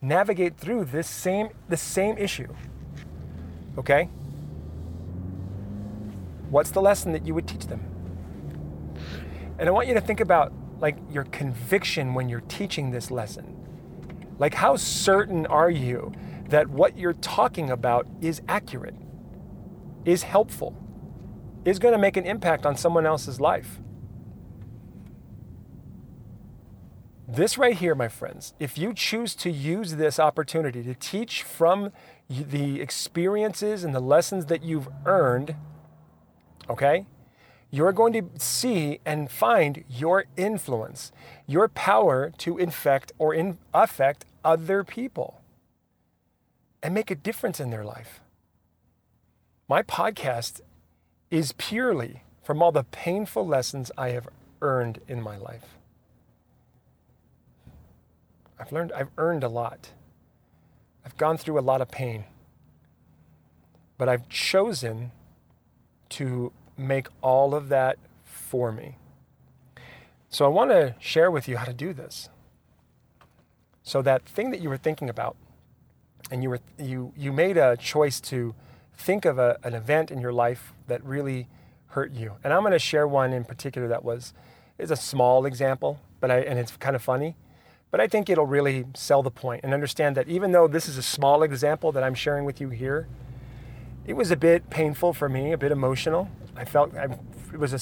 navigate 0.00 0.56
through 0.56 0.86
this 0.86 1.08
same, 1.08 1.50
the 1.68 1.76
same 1.76 2.18
issue, 2.18 2.54
okay? 3.78 4.08
What's 6.50 6.70
the 6.70 6.82
lesson 6.82 7.12
that 7.12 7.24
you 7.26 7.34
would 7.34 7.46
teach 7.46 7.66
them? 7.66 7.80
And 9.58 9.68
I 9.68 9.72
want 9.72 9.88
you 9.88 9.94
to 9.94 10.00
think 10.00 10.20
about 10.20 10.52
like 10.80 10.96
your 11.10 11.24
conviction 11.24 12.14
when 12.14 12.28
you're 12.28 12.42
teaching 12.42 12.90
this 12.90 13.10
lesson. 13.10 13.56
Like 14.40 14.54
how 14.54 14.76
certain 14.76 15.44
are 15.46 15.70
you 15.70 16.12
that 16.48 16.66
what 16.70 16.96
you're 16.96 17.12
talking 17.12 17.70
about 17.70 18.08
is 18.22 18.40
accurate, 18.48 18.96
is 20.06 20.22
helpful, 20.22 20.74
is 21.66 21.78
going 21.78 21.92
to 21.92 21.98
make 21.98 22.16
an 22.16 22.24
impact 22.24 22.64
on 22.64 22.74
someone 22.74 23.04
else's 23.04 23.38
life? 23.38 23.80
This 27.28 27.58
right 27.58 27.76
here, 27.76 27.94
my 27.94 28.08
friends, 28.08 28.54
if 28.58 28.78
you 28.78 28.94
choose 28.94 29.34
to 29.36 29.50
use 29.50 29.96
this 29.96 30.18
opportunity 30.18 30.82
to 30.84 30.94
teach 30.94 31.42
from 31.42 31.92
the 32.30 32.80
experiences 32.80 33.84
and 33.84 33.94
the 33.94 34.00
lessons 34.00 34.46
that 34.46 34.64
you've 34.64 34.88
earned, 35.04 35.54
okay, 36.68 37.04
you're 37.70 37.92
going 37.92 38.14
to 38.14 38.22
see 38.38 39.00
and 39.04 39.30
find 39.30 39.84
your 39.88 40.24
influence, 40.36 41.12
your 41.46 41.68
power 41.68 42.32
to 42.38 42.58
infect 42.58 43.12
or 43.18 43.32
in, 43.32 43.58
affect 43.72 44.24
other 44.44 44.84
people 44.84 45.40
and 46.82 46.94
make 46.94 47.10
a 47.10 47.14
difference 47.14 47.60
in 47.60 47.70
their 47.70 47.84
life. 47.84 48.20
My 49.68 49.82
podcast 49.82 50.60
is 51.30 51.52
purely 51.52 52.22
from 52.42 52.62
all 52.62 52.72
the 52.72 52.84
painful 52.84 53.46
lessons 53.46 53.92
I 53.96 54.10
have 54.10 54.28
earned 54.60 55.00
in 55.06 55.22
my 55.22 55.36
life. 55.36 55.76
I've 58.58 58.72
learned, 58.72 58.92
I've 58.92 59.10
earned 59.16 59.44
a 59.44 59.48
lot. 59.48 59.90
I've 61.04 61.16
gone 61.16 61.38
through 61.38 61.58
a 61.58 61.62
lot 61.62 61.80
of 61.80 61.90
pain. 61.90 62.24
But 63.96 64.08
I've 64.08 64.28
chosen 64.28 65.12
to 66.10 66.52
make 66.76 67.08
all 67.22 67.54
of 67.54 67.68
that 67.68 67.98
for 68.24 68.72
me. 68.72 68.96
So 70.28 70.44
I 70.44 70.48
want 70.48 70.70
to 70.70 70.94
share 70.98 71.30
with 71.30 71.48
you 71.48 71.56
how 71.56 71.64
to 71.64 71.72
do 71.72 71.92
this. 71.92 72.28
So 73.82 74.02
that 74.02 74.24
thing 74.24 74.50
that 74.50 74.60
you 74.60 74.68
were 74.68 74.76
thinking 74.76 75.08
about, 75.08 75.36
and 76.30 76.42
you 76.42 76.50
were 76.50 76.60
you 76.78 77.12
you 77.16 77.32
made 77.32 77.56
a 77.56 77.76
choice 77.76 78.20
to 78.20 78.54
think 78.96 79.24
of 79.24 79.38
a, 79.38 79.58
an 79.64 79.74
event 79.74 80.10
in 80.10 80.20
your 80.20 80.32
life 80.32 80.72
that 80.86 81.02
really 81.04 81.48
hurt 81.88 82.12
you. 82.12 82.34
And 82.44 82.52
I'm 82.52 82.60
going 82.60 82.72
to 82.72 82.78
share 82.78 83.06
one 83.08 83.32
in 83.32 83.44
particular 83.44 83.88
that 83.88 84.04
was 84.04 84.32
is 84.78 84.90
a 84.90 84.96
small 84.96 85.46
example, 85.46 86.00
but 86.20 86.30
I 86.30 86.40
and 86.40 86.58
it's 86.58 86.76
kind 86.76 86.94
of 86.94 87.02
funny. 87.02 87.36
But 87.90 88.00
I 88.00 88.06
think 88.06 88.30
it'll 88.30 88.46
really 88.46 88.86
sell 88.94 89.22
the 89.22 89.32
point 89.32 89.64
and 89.64 89.74
understand 89.74 90.16
that 90.16 90.28
even 90.28 90.52
though 90.52 90.68
this 90.68 90.88
is 90.88 90.96
a 90.96 91.02
small 91.02 91.42
example 91.42 91.90
that 91.92 92.04
I'm 92.04 92.14
sharing 92.14 92.44
with 92.44 92.60
you 92.60 92.68
here, 92.68 93.08
it 94.06 94.14
was 94.14 94.30
a 94.30 94.36
bit 94.36 94.70
painful 94.70 95.12
for 95.12 95.28
me, 95.28 95.52
a 95.52 95.58
bit 95.58 95.72
emotional. 95.72 96.30
I 96.56 96.64
felt 96.64 96.94
I, 96.94 97.18
it 97.52 97.58
was 97.58 97.72
a 97.72 97.80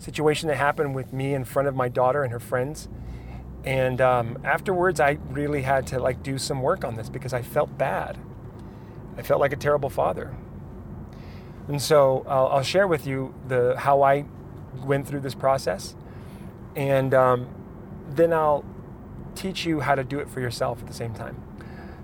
situation 0.00 0.48
that 0.48 0.56
happened 0.56 0.94
with 0.94 1.12
me 1.12 1.34
in 1.34 1.44
front 1.44 1.68
of 1.68 1.74
my 1.74 1.88
daughter 1.88 2.22
and 2.22 2.32
her 2.32 2.40
friends. 2.40 2.88
And 3.64 4.00
um, 4.00 4.38
afterwards, 4.44 5.00
I 5.00 5.18
really 5.28 5.62
had 5.62 5.86
to 5.88 5.98
like 5.98 6.22
do 6.22 6.38
some 6.38 6.62
work 6.62 6.84
on 6.84 6.96
this 6.96 7.08
because 7.08 7.32
I 7.32 7.42
felt 7.42 7.76
bad. 7.76 8.18
I 9.16 9.22
felt 9.22 9.40
like 9.40 9.52
a 9.52 9.56
terrible 9.56 9.90
father. 9.90 10.34
And 11.68 11.80
so 11.80 12.24
I'll, 12.26 12.46
I'll 12.48 12.62
share 12.62 12.86
with 12.86 13.06
you 13.06 13.34
the 13.46 13.76
how 13.78 14.02
I 14.02 14.24
went 14.84 15.06
through 15.06 15.20
this 15.20 15.34
process, 15.34 15.94
and 16.74 17.12
um, 17.14 17.48
then 18.08 18.32
I'll 18.32 18.64
teach 19.34 19.64
you 19.64 19.80
how 19.80 19.94
to 19.94 20.02
do 20.02 20.18
it 20.18 20.28
for 20.28 20.40
yourself 20.40 20.80
at 20.80 20.86
the 20.88 20.94
same 20.94 21.14
time. 21.14 21.40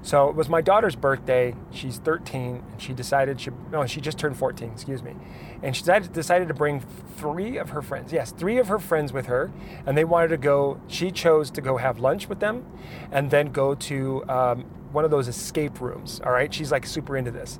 So 0.06 0.28
it 0.28 0.36
was 0.36 0.48
my 0.48 0.60
daughter's 0.60 0.94
birthday. 0.94 1.52
She's 1.72 1.98
13, 1.98 2.62
and 2.70 2.80
she 2.80 2.92
decided 2.92 3.40
she 3.40 3.50
no, 3.72 3.84
she 3.86 4.00
just 4.00 4.16
turned 4.16 4.36
14. 4.36 4.70
Excuse 4.70 5.02
me, 5.02 5.16
and 5.64 5.75
she 5.75 5.82
decided, 5.82 6.12
decided 6.12 6.46
to 6.46 6.54
bring 6.54 6.78
three 7.16 7.56
of 7.56 7.70
her 7.70 7.82
friends. 7.82 8.12
Yes, 8.12 8.30
three 8.30 8.58
of 8.58 8.68
her 8.68 8.78
friends 8.78 9.12
with 9.12 9.26
her, 9.26 9.50
and 9.84 9.98
they 9.98 10.04
wanted 10.04 10.28
to 10.28 10.36
go. 10.36 10.80
She 10.86 11.10
chose 11.10 11.50
to 11.50 11.60
go 11.60 11.76
have 11.78 11.98
lunch 11.98 12.28
with 12.28 12.38
them, 12.38 12.64
and 13.10 13.32
then 13.32 13.50
go 13.50 13.75
to 13.75 14.25
um, 14.28 14.60
one 14.92 15.04
of 15.04 15.10
those 15.10 15.26
escape 15.26 15.80
rooms. 15.80 16.20
All 16.25 16.30
right, 16.30 16.54
she's 16.54 16.70
like 16.70 16.86
super 16.86 17.16
into 17.16 17.32
this. 17.32 17.58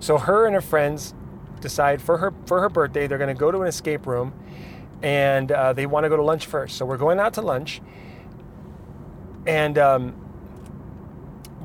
So 0.00 0.16
her 0.16 0.46
and 0.46 0.54
her 0.54 0.62
friends 0.62 1.12
decide 1.60 2.00
for 2.00 2.16
her 2.16 2.32
for 2.46 2.62
her 2.62 2.70
birthday 2.70 3.06
they're 3.06 3.18
going 3.18 3.28
to 3.28 3.38
go 3.38 3.50
to 3.50 3.60
an 3.60 3.68
escape 3.68 4.06
room, 4.06 4.32
and 5.02 5.52
uh, 5.52 5.74
they 5.74 5.84
want 5.84 6.04
to 6.04 6.08
go 6.08 6.16
to 6.16 6.24
lunch 6.24 6.46
first. 6.46 6.78
So 6.78 6.86
we're 6.86 6.96
going 6.96 7.20
out 7.20 7.34
to 7.34 7.42
lunch 7.42 7.82
and 9.46 9.76
um, 9.76 10.23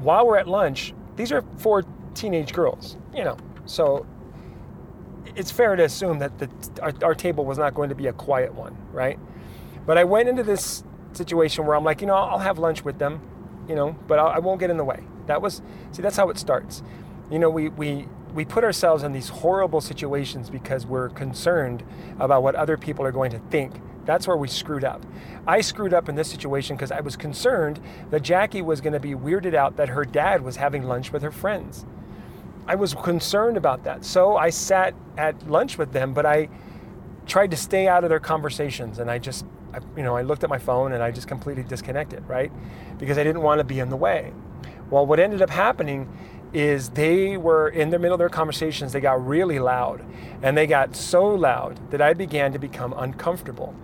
while 0.01 0.25
we're 0.27 0.37
at 0.37 0.47
lunch, 0.47 0.93
these 1.15 1.31
are 1.31 1.43
four 1.57 1.83
teenage 2.13 2.53
girls, 2.53 2.97
you 3.13 3.23
know, 3.23 3.37
so 3.65 4.05
it's 5.35 5.51
fair 5.51 5.75
to 5.75 5.83
assume 5.83 6.19
that 6.19 6.37
the, 6.39 6.49
our, 6.81 6.93
our 7.03 7.15
table 7.15 7.45
was 7.45 7.57
not 7.57 7.73
going 7.73 7.89
to 7.89 7.95
be 7.95 8.07
a 8.07 8.13
quiet 8.13 8.53
one, 8.53 8.75
right? 8.91 9.19
But 9.85 9.97
I 9.97 10.03
went 10.03 10.29
into 10.29 10.43
this 10.43 10.83
situation 11.13 11.65
where 11.65 11.75
I'm 11.75 11.83
like, 11.83 12.01
you 12.01 12.07
know, 12.07 12.15
I'll 12.15 12.39
have 12.39 12.59
lunch 12.59 12.83
with 12.83 12.99
them, 12.99 13.21
you 13.67 13.75
know, 13.75 13.95
but 14.07 14.19
I'll, 14.19 14.27
I 14.27 14.39
will 14.39 14.53
not 14.53 14.59
get 14.59 14.69
in 14.69 14.77
the 14.77 14.83
way. 14.83 15.03
That 15.27 15.41
was, 15.41 15.61
see, 15.91 16.01
that's 16.01 16.17
how 16.17 16.29
it 16.29 16.37
starts. 16.37 16.83
You 17.31 17.39
know, 17.39 17.49
we, 17.49 17.69
we, 17.69 18.07
we 18.33 18.45
put 18.45 18.63
ourselves 18.63 19.03
in 19.03 19.11
these 19.11 19.29
horrible 19.29 19.81
situations 19.81 20.49
because 20.49 20.85
we're 20.85 21.09
concerned 21.09 21.83
about 22.19 22.43
what 22.43 22.55
other 22.55 22.77
people 22.77 23.05
are 23.05 23.11
going 23.11 23.31
to 23.31 23.39
think 23.49 23.73
that's 24.09 24.27
where 24.27 24.37
we 24.37 24.47
screwed 24.47 24.83
up. 24.83 25.05
I 25.45 25.61
screwed 25.61 25.93
up 25.93 26.09
in 26.09 26.15
this 26.15 26.27
situation 26.31 26.75
because 26.75 26.91
I 26.91 26.99
was 27.01 27.15
concerned 27.15 27.79
that 28.09 28.23
Jackie 28.23 28.63
was 28.63 28.81
going 28.81 28.93
to 28.93 28.99
be 28.99 29.11
weirded 29.11 29.53
out 29.53 29.77
that 29.77 29.89
her 29.89 30.03
dad 30.03 30.41
was 30.41 30.55
having 30.55 30.81
lunch 30.81 31.11
with 31.11 31.21
her 31.21 31.29
friends. 31.29 31.85
I 32.65 32.73
was 32.73 32.95
concerned 32.95 33.55
about 33.55 33.83
that. 33.83 34.03
So 34.03 34.35
I 34.35 34.49
sat 34.49 34.95
at 35.15 35.47
lunch 35.47 35.77
with 35.77 35.91
them, 35.91 36.15
but 36.15 36.25
I 36.25 36.49
tried 37.27 37.51
to 37.51 37.57
stay 37.57 37.87
out 37.87 38.03
of 38.03 38.09
their 38.09 38.19
conversations 38.19 38.97
and 38.97 39.11
I 39.11 39.19
just 39.19 39.45
I, 39.71 39.79
you 39.95 40.01
know, 40.01 40.17
I 40.17 40.23
looked 40.23 40.43
at 40.43 40.49
my 40.49 40.57
phone 40.57 40.93
and 40.93 41.03
I 41.03 41.11
just 41.11 41.27
completely 41.27 41.61
disconnected, 41.61 42.27
right? 42.27 42.51
Because 42.97 43.19
I 43.19 43.23
didn't 43.23 43.43
want 43.43 43.59
to 43.59 43.63
be 43.63 43.79
in 43.79 43.89
the 43.91 43.95
way. 43.95 44.33
Well, 44.89 45.05
what 45.05 45.19
ended 45.19 45.43
up 45.43 45.51
happening 45.51 46.11
is 46.53 46.89
they 46.89 47.37
were 47.37 47.69
in 47.69 47.89
the 47.89 47.99
middle 47.99 48.15
of 48.15 48.19
their 48.19 48.29
conversations, 48.29 48.93
they 48.93 48.99
got 48.99 49.25
really 49.25 49.59
loud. 49.59 50.03
And 50.41 50.57
they 50.57 50.67
got 50.67 50.95
so 50.95 51.25
loud 51.25 51.91
that 51.91 52.01
I 52.01 52.13
began 52.13 52.53
to 52.53 52.59
become 52.59 52.93
uncomfortable. 52.97 53.75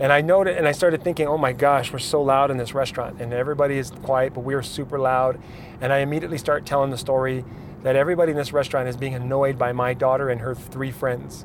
And 0.00 0.12
I 0.12 0.20
noted, 0.20 0.56
and 0.56 0.68
I 0.68 0.72
started 0.72 1.02
thinking, 1.02 1.26
oh 1.26 1.38
my 1.38 1.52
gosh, 1.52 1.92
we're 1.92 1.98
so 1.98 2.22
loud 2.22 2.50
in 2.50 2.56
this 2.56 2.72
restaurant, 2.72 3.20
and 3.20 3.32
everybody 3.32 3.78
is 3.78 3.90
quiet, 3.90 4.32
but 4.32 4.42
we're 4.42 4.62
super 4.62 4.98
loud. 4.98 5.40
And 5.80 5.92
I 5.92 5.98
immediately 5.98 6.38
start 6.38 6.64
telling 6.64 6.90
the 6.90 6.98
story 6.98 7.44
that 7.82 7.96
everybody 7.96 8.30
in 8.30 8.36
this 8.38 8.52
restaurant 8.52 8.88
is 8.88 8.96
being 8.96 9.14
annoyed 9.14 9.58
by 9.58 9.72
my 9.72 9.94
daughter 9.94 10.28
and 10.28 10.40
her 10.40 10.54
three 10.54 10.92
friends. 10.92 11.44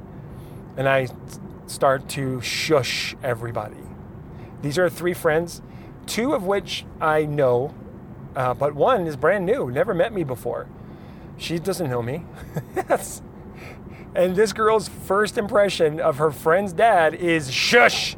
And 0.77 0.87
I 0.87 1.07
start 1.65 2.07
to 2.09 2.41
shush 2.41 3.15
everybody. 3.23 3.77
These 4.61 4.77
are 4.77 4.89
three 4.89 5.13
friends, 5.13 5.61
two 6.05 6.33
of 6.33 6.43
which 6.43 6.85
I 7.01 7.25
know, 7.25 7.73
uh, 8.35 8.53
but 8.53 8.75
one 8.75 9.07
is 9.07 9.15
brand 9.15 9.45
new, 9.45 9.69
never 9.71 9.93
met 9.93 10.13
me 10.13 10.23
before. 10.23 10.67
She 11.37 11.59
doesn't 11.59 11.89
know 11.89 12.01
me. 12.01 12.25
yes. 12.75 13.21
And 14.15 14.35
this 14.35 14.53
girl's 14.53 14.87
first 14.87 15.39
impression 15.39 15.99
of 15.99 16.17
her 16.17 16.29
friend's 16.29 16.71
dad 16.71 17.15
is 17.15 17.51
shush. 17.51 18.15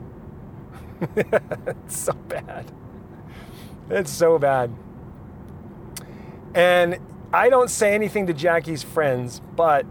it's 1.15 1.97
so 1.97 2.11
bad. 2.11 2.69
It's 3.89 4.11
so 4.11 4.37
bad. 4.37 4.73
And 6.53 6.99
I 7.31 7.49
don't 7.49 7.69
say 7.69 7.93
anything 7.93 8.27
to 8.27 8.33
Jackie's 8.33 8.83
friends, 8.83 9.41
but 9.55 9.85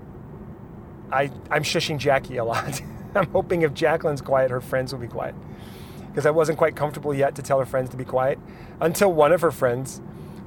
I, 1.10 1.30
I'm 1.50 1.62
shushing 1.62 1.98
Jackie 1.98 2.36
a 2.36 2.44
lot. 2.44 2.82
I'm 3.14 3.30
hoping 3.30 3.62
if 3.62 3.72
Jacqueline's 3.72 4.20
quiet, 4.20 4.50
her 4.50 4.60
friends 4.60 4.92
will 4.92 5.00
be 5.00 5.06
quiet. 5.06 5.34
Because 6.08 6.26
I 6.26 6.30
wasn't 6.30 6.58
quite 6.58 6.76
comfortable 6.76 7.14
yet 7.14 7.34
to 7.36 7.42
tell 7.42 7.58
her 7.58 7.66
friends 7.66 7.90
to 7.90 7.96
be 7.96 8.04
quiet 8.04 8.38
until 8.80 9.12
one 9.12 9.32
of 9.32 9.40
her 9.40 9.50
friends 9.50 10.00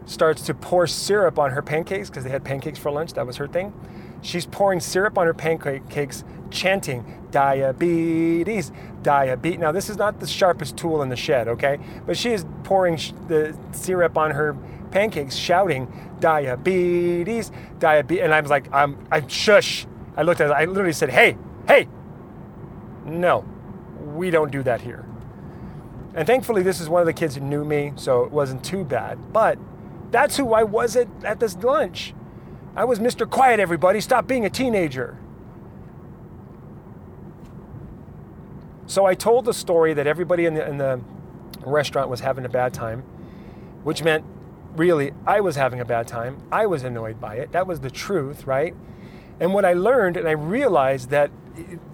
starts 0.07 0.41
to 0.43 0.53
pour 0.53 0.87
syrup 0.87 1.37
on 1.37 1.51
her 1.51 1.61
pancakes 1.61 2.09
because 2.09 2.23
they 2.23 2.29
had 2.29 2.43
pancakes 2.43 2.79
for 2.79 2.89
lunch. 2.89 3.13
That 3.13 3.27
was 3.27 3.37
her 3.37 3.47
thing. 3.47 3.73
She's 4.21 4.45
pouring 4.45 4.79
syrup 4.79 5.17
on 5.17 5.27
her 5.27 5.33
pancakes, 5.33 6.23
chanting, 6.49 7.27
diabetes, 7.29 8.71
diabetes. 9.03 9.59
Now, 9.59 9.71
this 9.71 9.89
is 9.89 9.97
not 9.97 10.19
the 10.19 10.27
sharpest 10.27 10.75
tool 10.75 11.01
in 11.01 11.09
the 11.09 11.15
shed, 11.15 11.47
okay? 11.47 11.77
But 12.05 12.17
she 12.17 12.31
is 12.31 12.45
pouring 12.63 12.95
the 13.27 13.55
syrup 13.73 14.17
on 14.17 14.31
her 14.31 14.57
pancakes, 14.91 15.35
shouting, 15.35 15.91
diabetes, 16.19 17.51
diabetes. 17.77 18.23
And 18.23 18.33
I 18.33 18.41
was 18.41 18.49
like, 18.49 18.73
I'm, 18.73 18.97
I'm 19.11 19.27
shush. 19.27 19.85
I 20.15 20.23
looked 20.23 20.41
at 20.41 20.49
it, 20.49 20.53
I 20.53 20.65
literally 20.65 20.93
said, 20.93 21.11
hey, 21.11 21.37
hey, 21.67 21.87
no, 23.05 23.45
we 24.15 24.31
don't 24.31 24.51
do 24.51 24.63
that 24.63 24.81
here. 24.81 25.05
And 26.15 26.25
thankfully, 26.25 26.63
this 26.63 26.81
is 26.81 26.89
one 26.89 27.01
of 27.01 27.05
the 27.05 27.13
kids 27.13 27.35
who 27.35 27.41
knew 27.41 27.63
me, 27.63 27.93
so 27.95 28.23
it 28.23 28.31
wasn't 28.31 28.63
too 28.65 28.83
bad. 28.83 29.31
But 29.31 29.59
that's 30.11 30.37
who 30.37 30.53
I 30.53 30.63
was 30.63 30.95
at, 30.95 31.07
at 31.23 31.39
this 31.39 31.55
lunch. 31.57 32.13
I 32.75 32.85
was 32.85 32.99
Mr. 32.99 33.29
Quiet, 33.29 33.59
everybody. 33.59 33.99
Stop 34.01 34.27
being 34.27 34.45
a 34.45 34.49
teenager. 34.49 35.17
So 38.85 39.05
I 39.05 39.15
told 39.15 39.45
the 39.45 39.53
story 39.53 39.93
that 39.93 40.07
everybody 40.07 40.45
in 40.45 40.53
the, 40.53 40.67
in 40.67 40.77
the 40.77 41.01
restaurant 41.65 42.09
was 42.09 42.21
having 42.21 42.45
a 42.45 42.49
bad 42.49 42.73
time, 42.73 43.01
which 43.83 44.03
meant 44.03 44.23
really 44.75 45.11
I 45.25 45.41
was 45.41 45.55
having 45.55 45.79
a 45.79 45.85
bad 45.85 46.07
time. 46.07 46.41
I 46.51 46.67
was 46.67 46.83
annoyed 46.83 47.19
by 47.19 47.35
it. 47.35 47.51
That 47.51 47.67
was 47.67 47.81
the 47.81 47.89
truth, 47.89 48.47
right? 48.47 48.73
And 49.39 49.53
what 49.53 49.65
I 49.65 49.73
learned 49.73 50.17
and 50.17 50.27
I 50.27 50.31
realized 50.31 51.09
that 51.09 51.31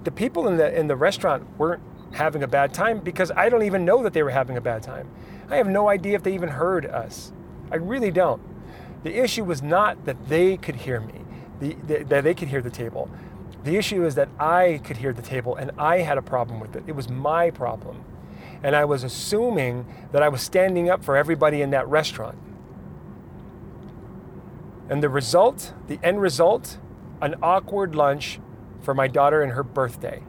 the 0.04 0.12
people 0.12 0.48
in 0.48 0.58
the 0.58 0.78
in 0.78 0.88
the 0.88 0.96
restaurant 0.96 1.48
weren't 1.58 1.82
having 2.12 2.44
a 2.44 2.48
bad 2.48 2.74
time 2.74 3.00
because 3.00 3.32
I 3.32 3.50
don't 3.50 3.64
even 3.64 3.86
know 3.86 4.04
that 4.04 4.14
they 4.14 4.22
were 4.22 4.30
having 4.30 4.58
a 4.58 4.62
bad 4.62 4.84
time. 4.84 5.10
I 5.50 5.58
have 5.58 5.68
no 5.68 5.90
idea 5.90 6.16
if 6.16 6.24
they 6.24 6.34
even 6.34 6.50
heard 6.50 6.86
us. 6.86 7.32
I 7.74 7.78
really 7.78 8.12
don't. 8.12 8.42
The 9.02 9.22
issue 9.22 9.44
was 9.44 9.64
not 9.64 10.06
that 10.06 10.30
they 10.30 10.58
could 10.58 10.76
hear 10.76 11.00
me, 11.00 11.26
the, 11.60 11.76
the, 11.88 12.04
that 12.04 12.24
they 12.24 12.36
could 12.36 12.50
hear 12.50 12.62
the 12.62 12.70
table. 12.70 13.10
The 13.64 13.78
issue 13.78 14.06
is 14.06 14.14
that 14.14 14.30
I 14.40 14.80
could 14.84 14.98
hear 14.98 15.12
the 15.12 15.24
table 15.24 15.56
and 15.56 15.72
I 15.78 15.98
had 16.00 16.20
a 16.20 16.22
problem 16.22 16.60
with 16.60 16.76
it. 16.76 16.84
It 16.86 16.96
was 16.96 17.10
my 17.10 17.50
problem. 17.50 18.06
And 18.62 18.76
I 18.76 18.86
was 18.86 19.04
assuming 19.04 19.88
that 20.12 20.22
I 20.22 20.30
was 20.30 20.42
standing 20.42 20.90
up 20.90 21.04
for 21.04 21.18
everybody 21.18 21.64
in 21.64 21.72
that 21.72 21.88
restaurant. 21.88 22.38
And 24.88 25.02
the 25.02 25.10
result, 25.10 25.74
the 25.88 26.00
end 26.04 26.22
result, 26.22 26.78
an 27.22 27.36
awkward 27.42 27.96
lunch 27.96 28.40
for 28.82 28.94
my 28.94 29.08
daughter 29.08 29.42
and 29.42 29.54
her 29.54 29.64
birthday 29.64 30.22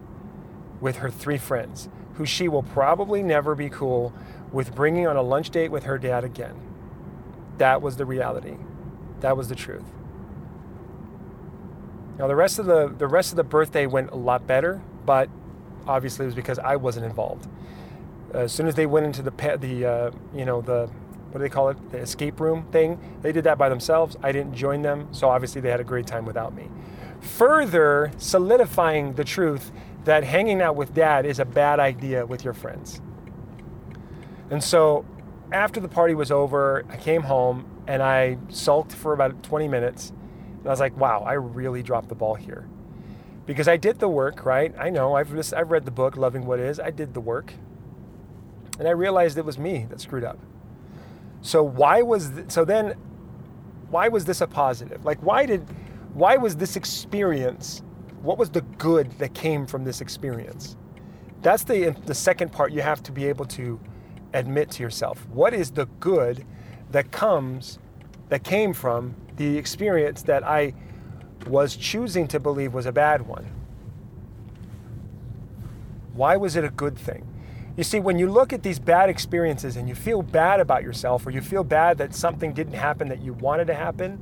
with 0.81 0.97
her 0.97 1.11
three 1.11 1.39
friends, 1.39 1.91
who 2.15 2.25
she 2.25 2.49
will 2.49 2.63
probably 2.63 3.23
never 3.23 3.55
be 3.55 3.69
cool 3.69 4.15
with 4.51 4.75
bringing 4.75 5.07
on 5.07 5.17
a 5.17 5.23
lunch 5.23 5.51
date 5.51 5.71
with 5.71 5.85
her 5.85 5.99
dad 5.99 6.25
again. 6.25 6.74
That 7.59 7.83
was 7.83 7.97
the 7.97 8.05
reality. 8.05 8.57
That 9.21 9.37
was 9.37 9.49
the 9.49 9.55
truth. 9.55 9.85
Now 12.19 12.29
the 12.29 12.37
rest 12.37 12.59
of 12.59 12.67
the 12.67 12.95
the 12.97 13.09
rest 13.09 13.33
of 13.33 13.37
the 13.37 13.45
birthday 13.45 13.87
went 13.87 14.11
a 14.11 14.17
lot 14.17 14.47
better, 14.47 14.83
but 15.05 15.29
obviously 15.87 16.25
it 16.25 16.27
was 16.27 16.35
because 16.35 16.59
I 16.59 16.77
wasn't 16.77 17.07
involved. 17.07 17.49
As 18.33 18.53
soon 18.53 18.67
as 18.67 18.75
they 18.75 18.87
went 18.87 19.07
into 19.07 19.23
the 19.23 19.31
the 19.59 19.87
uh, 19.87 20.11
you 20.35 20.45
know 20.45 20.61
the 20.61 20.89
what 21.31 21.39
do 21.39 21.39
they 21.41 21.49
call 21.49 21.69
it 21.69 21.91
the 21.91 21.99
escape 21.99 22.39
room 22.39 22.65
thing, 22.71 22.99
they 23.23 23.33
did 23.33 23.45
that 23.45 23.59
by 23.59 23.69
themselves. 23.69 24.17
I 24.23 24.31
didn't 24.31 24.55
join 24.55 24.83
them, 24.83 25.09
so 25.13 25.29
obviously 25.29 25.61
they 25.61 25.71
had 25.71 25.81
a 25.81 25.85
great 25.85 26.07
time 26.07 26.25
without 26.25 26.55
me. 26.55 26.69
Further 27.21 28.13
solidifying 28.19 29.15
the 29.15 29.25
truth 29.25 29.73
that 30.05 30.23
hanging 30.23 30.63
out 30.63 30.77
with 30.77 30.95
dad 30.95 31.27
is 31.27 31.41
a 31.41 31.45
bad 31.45 31.81
idea 31.81 32.25
with 32.25 32.45
your 32.45 32.55
friends. 32.55 33.01
And 34.51 34.63
so 34.63 35.05
after 35.55 35.81
the 35.81 35.89
party 35.89 36.15
was 36.15 36.31
over, 36.31 36.85
I 36.91 36.97
came 36.97 37.23
home 37.23 37.65
and 37.87 38.03
I 38.03 38.39
sulked 38.49 38.93
for 38.93 39.13
about 39.13 39.43
20 39.43 39.69
minutes. 39.69 40.11
And 40.59 40.67
I 40.67 40.71
was 40.71 40.81
like, 40.81 40.97
wow, 40.97 41.23
I 41.27 41.35
really 41.35 41.83
dropped 41.83 42.09
the 42.09 42.15
ball 42.15 42.35
here. 42.35 42.69
Because 43.47 43.69
I 43.69 43.77
did 43.77 43.99
the 43.99 44.09
work, 44.09 44.45
right? 44.45 44.75
I 44.79 44.91
know, 44.91 45.15
I've, 45.15 45.33
just, 45.33 45.55
I've 45.55 45.71
read 45.71 45.85
the 45.85 45.91
book, 45.91 46.17
Loving 46.17 46.47
What 46.47 46.59
Is. 46.59 46.81
I 46.81 46.91
did 46.91 47.15
the 47.15 47.21
work. 47.21 47.53
And 48.79 48.89
I 48.89 48.93
realized 48.93 49.39
it 49.39 49.45
was 49.45 49.59
me 49.59 49.87
that 49.91 50.01
screwed 50.01 50.25
up. 50.25 50.39
So 51.41 51.63
why 51.63 52.03
was, 52.03 52.31
th- 52.31 52.51
so 52.51 52.65
then, 52.65 52.95
why 53.91 54.09
was 54.09 54.25
this 54.25 54.41
a 54.41 54.47
positive? 54.47 55.05
Like, 55.05 55.23
why 55.23 55.47
did, 55.47 55.67
why 56.15 56.37
was 56.37 56.57
this 56.57 56.75
experience 56.75 57.83
what 58.25 58.39
was 58.39 58.49
the 58.49 58.63
good 58.63 59.13
that 59.19 59.35
came 59.35 59.67
from 59.67 59.85
this 59.85 60.01
experience? 60.01 60.77
That's 61.43 61.63
the, 61.63 61.95
the 62.07 62.15
second 62.15 62.53
part 62.53 62.73
you 62.73 62.81
have 62.81 63.03
to 63.03 63.13
be 63.13 63.27
able 63.27 63.45
to 63.47 63.79
admit 64.35 64.71
to 64.73 64.83
yourself. 64.83 65.27
What 65.33 65.55
is 65.55 65.71
the 65.71 65.87
good 66.01 66.45
that 66.91 67.11
comes, 67.11 67.79
that 68.29 68.45
came 68.45 68.75
from 68.75 69.15
the 69.37 69.57
experience 69.57 70.23
that 70.23 70.45
I 70.45 70.75
was 71.47 71.77
choosing 71.77 72.29
to 72.29 72.41
believe 72.41 72.75
was 72.75 72.87
a 72.87 72.93
bad 72.93 73.27
one? 73.27 73.47
Why 76.13 76.37
was 76.37 76.57
it 76.57 76.65
a 76.65 76.71
good 76.71 76.99
thing? 76.99 77.27
You 77.77 77.83
see, 77.83 77.99
when 77.99 78.19
you 78.19 78.31
look 78.31 78.53
at 78.53 78.63
these 78.63 78.79
bad 78.79 79.11
experiences 79.11 79.77
and 79.77 79.89
you 79.89 79.97
feel 79.97 80.23
bad 80.23 80.61
about 80.61 80.83
yourself 80.85 81.27
or 81.27 81.31
you 81.31 81.41
feel 81.41 81.65
bad 81.65 81.99
that 81.99 82.15
something 82.15 82.53
didn't 82.53 82.75
happen 82.75 83.09
that 83.09 83.21
you 83.21 83.33
wanted 83.33 83.67
to 83.67 83.75
happen, 83.75 84.21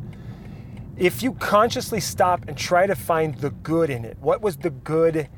if 0.96 1.22
you 1.22 1.34
consciously 1.34 2.00
stop 2.00 2.46
and 2.48 2.56
try 2.56 2.86
to 2.86 2.94
find 2.94 3.34
the 3.36 3.50
good 3.50 3.90
in 3.90 4.04
it, 4.04 4.16
what 4.20 4.40
was 4.40 4.56
the 4.58 4.70
good? 4.70 5.28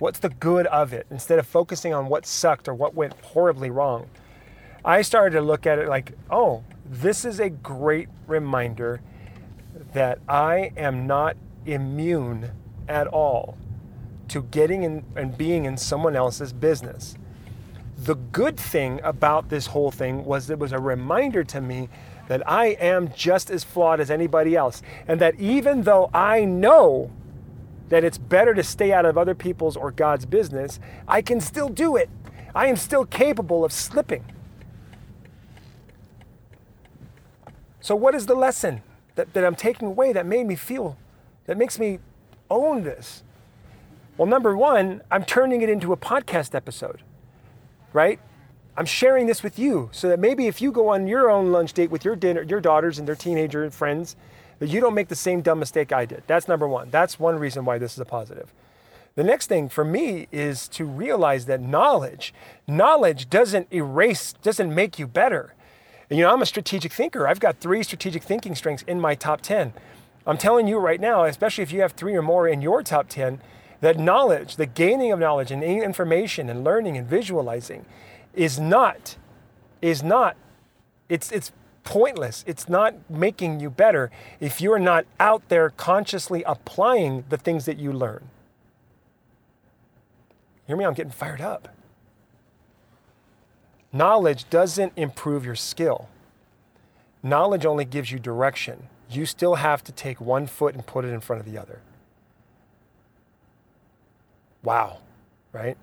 What's 0.00 0.18
the 0.18 0.30
good 0.30 0.66
of 0.68 0.94
it? 0.94 1.06
Instead 1.10 1.38
of 1.38 1.46
focusing 1.46 1.92
on 1.92 2.08
what 2.08 2.24
sucked 2.24 2.68
or 2.68 2.74
what 2.74 2.94
went 2.94 3.12
horribly 3.20 3.68
wrong, 3.70 4.08
I 4.82 5.02
started 5.02 5.36
to 5.36 5.42
look 5.42 5.66
at 5.66 5.78
it 5.78 5.88
like, 5.88 6.12
oh, 6.30 6.64
this 6.86 7.26
is 7.26 7.38
a 7.38 7.50
great 7.50 8.08
reminder 8.26 9.02
that 9.92 10.18
I 10.26 10.72
am 10.74 11.06
not 11.06 11.36
immune 11.66 12.50
at 12.88 13.08
all 13.08 13.58
to 14.28 14.42
getting 14.44 14.84
in 14.84 15.04
and 15.16 15.36
being 15.36 15.66
in 15.66 15.76
someone 15.76 16.16
else's 16.16 16.54
business. 16.54 17.14
The 17.98 18.14
good 18.14 18.56
thing 18.56 19.00
about 19.04 19.50
this 19.50 19.66
whole 19.66 19.90
thing 19.90 20.24
was 20.24 20.48
it 20.48 20.58
was 20.58 20.72
a 20.72 20.78
reminder 20.78 21.44
to 21.44 21.60
me 21.60 21.90
that 22.28 22.48
I 22.48 22.68
am 22.68 23.12
just 23.12 23.50
as 23.50 23.64
flawed 23.64 24.00
as 24.00 24.10
anybody 24.10 24.56
else. 24.56 24.80
And 25.06 25.20
that 25.20 25.38
even 25.38 25.82
though 25.82 26.08
I 26.14 26.46
know 26.46 27.10
that 27.90 28.04
it's 28.04 28.18
better 28.18 28.54
to 28.54 28.62
stay 28.62 28.92
out 28.92 29.04
of 29.04 29.18
other 29.18 29.34
people's 29.34 29.76
or 29.76 29.90
God's 29.90 30.24
business, 30.24 30.80
I 31.06 31.20
can 31.22 31.40
still 31.40 31.68
do 31.68 31.96
it. 31.96 32.08
I 32.54 32.66
am 32.66 32.76
still 32.76 33.04
capable 33.04 33.64
of 33.64 33.72
slipping. 33.72 34.24
So, 37.80 37.94
what 37.94 38.14
is 38.14 38.26
the 38.26 38.34
lesson 38.34 38.82
that, 39.16 39.34
that 39.34 39.44
I'm 39.44 39.54
taking 39.54 39.88
away 39.88 40.12
that 40.12 40.26
made 40.26 40.46
me 40.46 40.54
feel, 40.56 40.96
that 41.46 41.56
makes 41.58 41.78
me 41.78 41.98
own 42.50 42.84
this? 42.84 43.22
Well, 44.16 44.26
number 44.26 44.56
one, 44.56 45.02
I'm 45.10 45.24
turning 45.24 45.62
it 45.62 45.68
into 45.68 45.92
a 45.92 45.96
podcast 45.96 46.54
episode, 46.54 47.02
right? 47.92 48.20
I'm 48.76 48.86
sharing 48.86 49.26
this 49.26 49.42
with 49.42 49.58
you 49.58 49.88
so 49.92 50.08
that 50.08 50.18
maybe 50.18 50.46
if 50.46 50.60
you 50.60 50.70
go 50.72 50.88
on 50.88 51.06
your 51.06 51.30
own 51.30 51.52
lunch 51.52 51.72
date 51.72 51.90
with 51.90 52.04
your 52.04 52.16
dinner, 52.16 52.42
your 52.42 52.60
daughters 52.60 52.98
and 52.98 53.08
their 53.08 53.16
teenager 53.16 53.64
and 53.64 53.72
friends, 53.72 54.16
that 54.60 54.68
you 54.68 54.80
don't 54.80 54.94
make 54.94 55.08
the 55.08 55.16
same 55.16 55.40
dumb 55.40 55.58
mistake 55.58 55.92
I 55.92 56.04
did. 56.04 56.22
That's 56.28 56.46
number 56.46 56.68
one. 56.68 56.90
That's 56.90 57.18
one 57.18 57.38
reason 57.38 57.64
why 57.64 57.78
this 57.78 57.94
is 57.94 57.98
a 57.98 58.04
positive. 58.04 58.52
The 59.16 59.24
next 59.24 59.48
thing 59.48 59.68
for 59.68 59.84
me 59.84 60.28
is 60.30 60.68
to 60.68 60.84
realize 60.84 61.46
that 61.46 61.60
knowledge, 61.60 62.32
knowledge 62.68 63.28
doesn't 63.28 63.72
erase, 63.72 64.34
doesn't 64.34 64.72
make 64.72 64.98
you 64.98 65.08
better. 65.08 65.54
And 66.08 66.18
you 66.18 66.24
know, 66.24 66.32
I'm 66.32 66.42
a 66.42 66.46
strategic 66.46 66.92
thinker. 66.92 67.26
I've 67.26 67.40
got 67.40 67.58
three 67.58 67.82
strategic 67.82 68.22
thinking 68.22 68.54
strengths 68.54 68.84
in 68.84 69.00
my 69.00 69.14
top 69.14 69.40
10. 69.40 69.72
I'm 70.26 70.38
telling 70.38 70.68
you 70.68 70.78
right 70.78 71.00
now, 71.00 71.24
especially 71.24 71.62
if 71.62 71.72
you 71.72 71.80
have 71.80 71.92
three 71.92 72.14
or 72.14 72.22
more 72.22 72.46
in 72.46 72.62
your 72.62 72.82
top 72.82 73.08
10, 73.08 73.40
that 73.80 73.98
knowledge, 73.98 74.56
the 74.56 74.66
gaining 74.66 75.10
of 75.10 75.18
knowledge 75.18 75.50
and 75.50 75.64
information 75.64 76.48
and 76.50 76.62
learning 76.62 76.96
and 76.96 77.06
visualizing 77.06 77.86
is 78.34 78.60
not 78.60 79.16
is 79.82 80.02
not 80.02 80.36
it's 81.08 81.32
it's 81.32 81.50
pointless. 81.84 82.44
It's 82.46 82.68
not 82.68 82.94
making 83.08 83.60
you 83.60 83.70
better 83.70 84.10
if 84.38 84.60
you're 84.60 84.78
not 84.78 85.06
out 85.18 85.48
there 85.48 85.70
consciously 85.70 86.42
applying 86.44 87.24
the 87.28 87.36
things 87.36 87.64
that 87.66 87.78
you 87.78 87.92
learn. 87.92 88.28
Hear 90.66 90.76
me? 90.76 90.84
I'm 90.84 90.94
getting 90.94 91.12
fired 91.12 91.40
up. 91.40 91.68
Knowledge 93.92 94.48
doesn't 94.50 94.92
improve 94.94 95.44
your 95.44 95.56
skill. 95.56 96.08
Knowledge 97.22 97.66
only 97.66 97.84
gives 97.84 98.12
you 98.12 98.18
direction. 98.18 98.88
You 99.10 99.26
still 99.26 99.56
have 99.56 99.82
to 99.84 99.92
take 99.92 100.20
one 100.20 100.46
foot 100.46 100.74
and 100.74 100.86
put 100.86 101.04
it 101.04 101.08
in 101.08 101.20
front 101.20 101.40
of 101.40 101.52
the 101.52 101.58
other. 101.58 101.80
Wow, 104.62 104.98
right? 105.52 105.76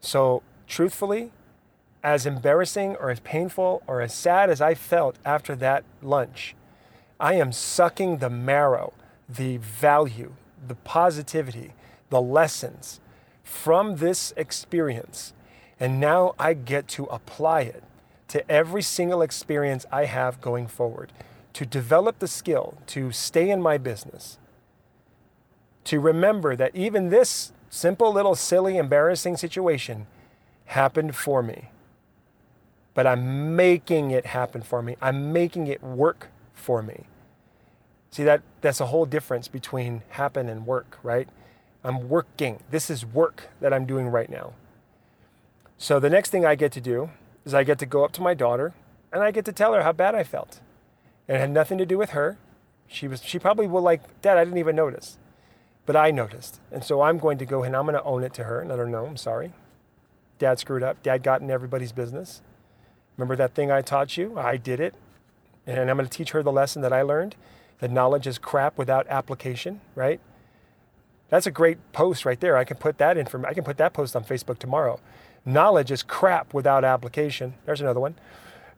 So, 0.00 0.42
truthfully, 0.66 1.30
as 2.04 2.26
embarrassing 2.26 2.94
or 2.96 3.10
as 3.10 3.18
painful 3.20 3.82
or 3.86 4.02
as 4.02 4.12
sad 4.12 4.50
as 4.50 4.60
I 4.60 4.74
felt 4.74 5.16
after 5.24 5.56
that 5.56 5.84
lunch, 6.02 6.54
I 7.18 7.34
am 7.34 7.50
sucking 7.50 8.18
the 8.18 8.28
marrow, 8.28 8.92
the 9.26 9.56
value, 9.56 10.34
the 10.68 10.74
positivity, 10.74 11.72
the 12.10 12.20
lessons 12.20 13.00
from 13.42 13.96
this 13.96 14.34
experience. 14.36 15.32
And 15.80 15.98
now 15.98 16.34
I 16.38 16.52
get 16.52 16.86
to 16.88 17.04
apply 17.04 17.62
it 17.62 17.82
to 18.28 18.50
every 18.50 18.82
single 18.82 19.22
experience 19.22 19.86
I 19.90 20.04
have 20.04 20.40
going 20.42 20.66
forward, 20.66 21.10
to 21.54 21.64
develop 21.64 22.18
the 22.18 22.28
skill 22.28 22.76
to 22.88 23.12
stay 23.12 23.48
in 23.48 23.62
my 23.62 23.78
business, 23.78 24.38
to 25.84 26.00
remember 26.00 26.56
that 26.56 26.74
even 26.74 27.08
this 27.08 27.52
simple 27.70 28.12
little 28.12 28.34
silly 28.34 28.76
embarrassing 28.76 29.36
situation 29.36 30.06
happened 30.66 31.14
for 31.14 31.42
me 31.42 31.70
but 32.94 33.06
I'm 33.06 33.56
making 33.56 34.12
it 34.12 34.26
happen 34.26 34.62
for 34.62 34.82
me. 34.82 34.96
I'm 35.02 35.32
making 35.32 35.66
it 35.66 35.82
work 35.82 36.28
for 36.52 36.82
me. 36.82 37.04
See 38.10 38.22
that 38.24 38.42
that's 38.60 38.80
a 38.80 38.86
whole 38.86 39.06
difference 39.06 39.48
between 39.48 40.02
happen 40.10 40.48
and 40.48 40.66
work, 40.66 40.98
right? 41.02 41.28
I'm 41.82 42.08
working. 42.08 42.60
This 42.70 42.88
is 42.88 43.04
work 43.04 43.48
that 43.60 43.74
I'm 43.74 43.84
doing 43.84 44.08
right 44.08 44.30
now. 44.30 44.54
So 45.76 45.98
the 45.98 46.08
next 46.08 46.30
thing 46.30 46.46
I 46.46 46.54
get 46.54 46.72
to 46.72 46.80
do 46.80 47.10
is 47.44 47.52
I 47.52 47.64
get 47.64 47.78
to 47.80 47.86
go 47.86 48.04
up 48.04 48.12
to 48.12 48.22
my 48.22 48.32
daughter 48.32 48.72
and 49.12 49.22
I 49.22 49.32
get 49.32 49.44
to 49.46 49.52
tell 49.52 49.74
her 49.74 49.82
how 49.82 49.92
bad 49.92 50.14
I 50.14 50.22
felt. 50.22 50.60
And 51.28 51.36
it 51.36 51.40
had 51.40 51.50
nothing 51.50 51.76
to 51.78 51.86
do 51.86 51.98
with 51.98 52.10
her. 52.10 52.38
She 52.86 53.08
was 53.08 53.22
she 53.22 53.38
probably 53.38 53.66
will 53.66 53.82
like, 53.82 54.22
Dad, 54.22 54.38
I 54.38 54.44
didn't 54.44 54.58
even 54.58 54.76
notice. 54.76 55.18
But 55.84 55.96
I 55.96 56.10
noticed. 56.10 56.60
And 56.70 56.84
so 56.84 57.02
I'm 57.02 57.18
going 57.18 57.36
to 57.38 57.44
go 57.44 57.64
and 57.64 57.76
I'm 57.76 57.84
going 57.84 57.94
to 57.94 58.02
own 58.04 58.22
it 58.22 58.32
to 58.34 58.44
her 58.44 58.60
and 58.60 58.70
let 58.70 58.78
her 58.78 58.86
know 58.86 59.06
I'm 59.06 59.16
sorry. 59.16 59.52
Dad 60.38 60.58
screwed 60.58 60.82
up. 60.82 61.02
Dad 61.02 61.22
got 61.22 61.40
in 61.40 61.50
everybody's 61.50 61.92
business. 61.92 62.40
Remember 63.16 63.36
that 63.36 63.54
thing 63.54 63.70
I 63.70 63.82
taught 63.82 64.16
you? 64.16 64.38
I 64.38 64.56
did 64.56 64.80
it. 64.80 64.94
And 65.66 65.90
I'm 65.90 65.96
going 65.96 66.08
to 66.08 66.16
teach 66.16 66.32
her 66.32 66.42
the 66.42 66.52
lesson 66.52 66.82
that 66.82 66.92
I 66.92 67.02
learned 67.02 67.36
that 67.78 67.90
knowledge 67.90 68.26
is 68.26 68.38
crap 68.38 68.76
without 68.78 69.06
application, 69.08 69.80
right? 69.94 70.20
That's 71.28 71.46
a 71.46 71.50
great 71.50 71.78
post 71.92 72.24
right 72.24 72.38
there. 72.38 72.56
I 72.56 72.64
can 72.64 72.76
put 72.76 72.98
that 72.98 73.16
in 73.16 73.26
from 73.26 73.44
I 73.44 73.54
can 73.54 73.64
put 73.64 73.78
that 73.78 73.92
post 73.92 74.14
on 74.14 74.24
Facebook 74.24 74.58
tomorrow. 74.58 75.00
Knowledge 75.44 75.90
is 75.90 76.02
crap 76.02 76.54
without 76.54 76.84
application. 76.84 77.54
There's 77.66 77.80
another 77.80 78.00
one. 78.00 78.14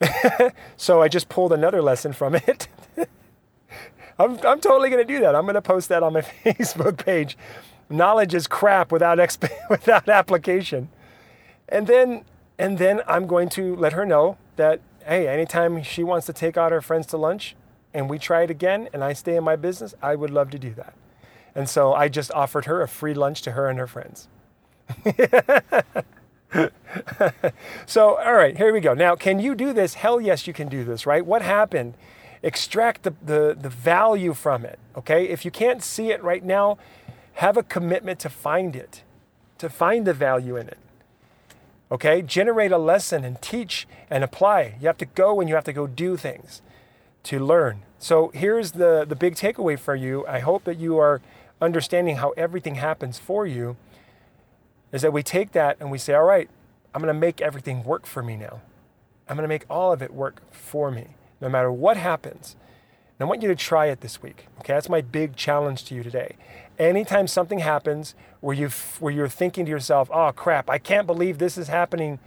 so 0.76 1.02
I 1.02 1.08
just 1.08 1.28
pulled 1.28 1.52
another 1.52 1.82
lesson 1.82 2.12
from 2.12 2.34
it. 2.34 2.68
I'm, 4.18 4.38
I'm 4.44 4.60
totally 4.60 4.88
going 4.88 5.06
to 5.06 5.12
do 5.12 5.20
that. 5.20 5.34
I'm 5.34 5.42
going 5.42 5.54
to 5.54 5.62
post 5.62 5.88
that 5.90 6.02
on 6.02 6.14
my 6.14 6.20
Facebook 6.44 7.04
page. 7.04 7.36
Knowledge 7.88 8.34
is 8.34 8.46
crap 8.46 8.90
without 8.90 9.18
exp- 9.18 9.50
without 9.70 10.08
application. 10.08 10.88
And 11.68 11.86
then 11.86 12.24
and 12.58 12.78
then 12.78 13.02
I'm 13.06 13.26
going 13.26 13.48
to 13.50 13.76
let 13.76 13.92
her 13.92 14.06
know 14.06 14.38
that 14.56 14.80
hey, 15.06 15.28
anytime 15.28 15.82
she 15.82 16.02
wants 16.02 16.26
to 16.26 16.32
take 16.32 16.56
out 16.56 16.72
her 16.72 16.80
friends 16.80 17.06
to 17.06 17.16
lunch 17.16 17.54
and 17.94 18.10
we 18.10 18.18
try 18.18 18.42
it 18.42 18.50
again 18.50 18.88
and 18.92 19.04
I 19.04 19.12
stay 19.12 19.36
in 19.36 19.44
my 19.44 19.56
business, 19.56 19.94
I 20.02 20.16
would 20.16 20.30
love 20.30 20.50
to 20.50 20.58
do 20.58 20.74
that. 20.74 20.94
And 21.54 21.68
so 21.68 21.94
I 21.94 22.08
just 22.08 22.32
offered 22.32 22.64
her 22.66 22.82
a 22.82 22.88
free 22.88 23.14
lunch 23.14 23.42
to 23.42 23.52
her 23.52 23.68
and 23.68 23.78
her 23.78 23.86
friends. 23.86 24.28
so, 27.86 28.18
all 28.18 28.34
right, 28.34 28.56
here 28.56 28.72
we 28.72 28.80
go. 28.80 28.94
Now, 28.94 29.14
can 29.16 29.38
you 29.38 29.54
do 29.54 29.72
this? 29.72 29.94
Hell 29.94 30.20
yes, 30.20 30.46
you 30.46 30.52
can 30.52 30.68
do 30.68 30.84
this, 30.84 31.06
right? 31.06 31.24
What 31.24 31.42
happened? 31.42 31.94
Extract 32.42 33.04
the, 33.04 33.14
the, 33.24 33.56
the 33.58 33.70
value 33.70 34.34
from 34.34 34.64
it, 34.64 34.78
okay? 34.96 35.28
If 35.28 35.44
you 35.44 35.50
can't 35.50 35.82
see 35.82 36.10
it 36.10 36.22
right 36.22 36.44
now, 36.44 36.78
have 37.34 37.56
a 37.56 37.62
commitment 37.62 38.18
to 38.20 38.28
find 38.28 38.76
it, 38.76 39.02
to 39.58 39.70
find 39.70 40.06
the 40.06 40.14
value 40.14 40.56
in 40.56 40.68
it. 40.68 40.78
Okay? 41.90 42.22
Generate 42.22 42.72
a 42.72 42.78
lesson 42.78 43.24
and 43.24 43.40
teach 43.40 43.86
and 44.10 44.24
apply. 44.24 44.76
You 44.80 44.86
have 44.86 44.98
to 44.98 45.06
go 45.06 45.40
and 45.40 45.48
you 45.48 45.54
have 45.54 45.64
to 45.64 45.72
go 45.72 45.86
do 45.86 46.16
things 46.16 46.62
to 47.24 47.38
learn. 47.38 47.82
So 47.98 48.30
here's 48.34 48.72
the, 48.72 49.04
the 49.08 49.16
big 49.16 49.34
takeaway 49.34 49.78
for 49.78 49.94
you. 49.94 50.26
I 50.26 50.40
hope 50.40 50.64
that 50.64 50.78
you 50.78 50.98
are 50.98 51.20
understanding 51.60 52.16
how 52.16 52.30
everything 52.30 52.76
happens 52.76 53.18
for 53.18 53.46
you. 53.46 53.76
Is 54.92 55.02
that 55.02 55.12
we 55.12 55.22
take 55.22 55.52
that 55.52 55.76
and 55.80 55.90
we 55.90 55.98
say, 55.98 56.14
all 56.14 56.24
right, 56.24 56.48
I'm 56.94 57.02
going 57.02 57.12
to 57.12 57.20
make 57.20 57.40
everything 57.40 57.84
work 57.84 58.06
for 58.06 58.22
me 58.22 58.36
now. 58.36 58.60
I'm 59.28 59.36
going 59.36 59.44
to 59.44 59.48
make 59.48 59.64
all 59.68 59.92
of 59.92 60.02
it 60.02 60.14
work 60.14 60.40
for 60.52 60.90
me, 60.90 61.08
no 61.40 61.48
matter 61.48 61.70
what 61.72 61.96
happens. 61.96 62.54
And 63.18 63.26
I 63.26 63.28
want 63.28 63.42
you 63.42 63.48
to 63.48 63.56
try 63.56 63.86
it 63.86 64.00
this 64.00 64.22
week. 64.22 64.46
Okay, 64.60 64.74
that's 64.74 64.88
my 64.88 65.00
big 65.00 65.36
challenge 65.36 65.84
to 65.86 65.94
you 65.94 66.02
today. 66.02 66.36
Anytime 66.78 67.26
something 67.26 67.60
happens 67.60 68.14
where 68.40 68.54
you 68.54 68.68
where 69.00 69.12
you're 69.12 69.28
thinking 69.28 69.64
to 69.64 69.70
yourself, 69.70 70.10
"Oh 70.12 70.32
crap, 70.32 70.68
I 70.68 70.78
can't 70.78 71.06
believe 71.06 71.38
this 71.38 71.56
is 71.56 71.68
happening 71.68 72.18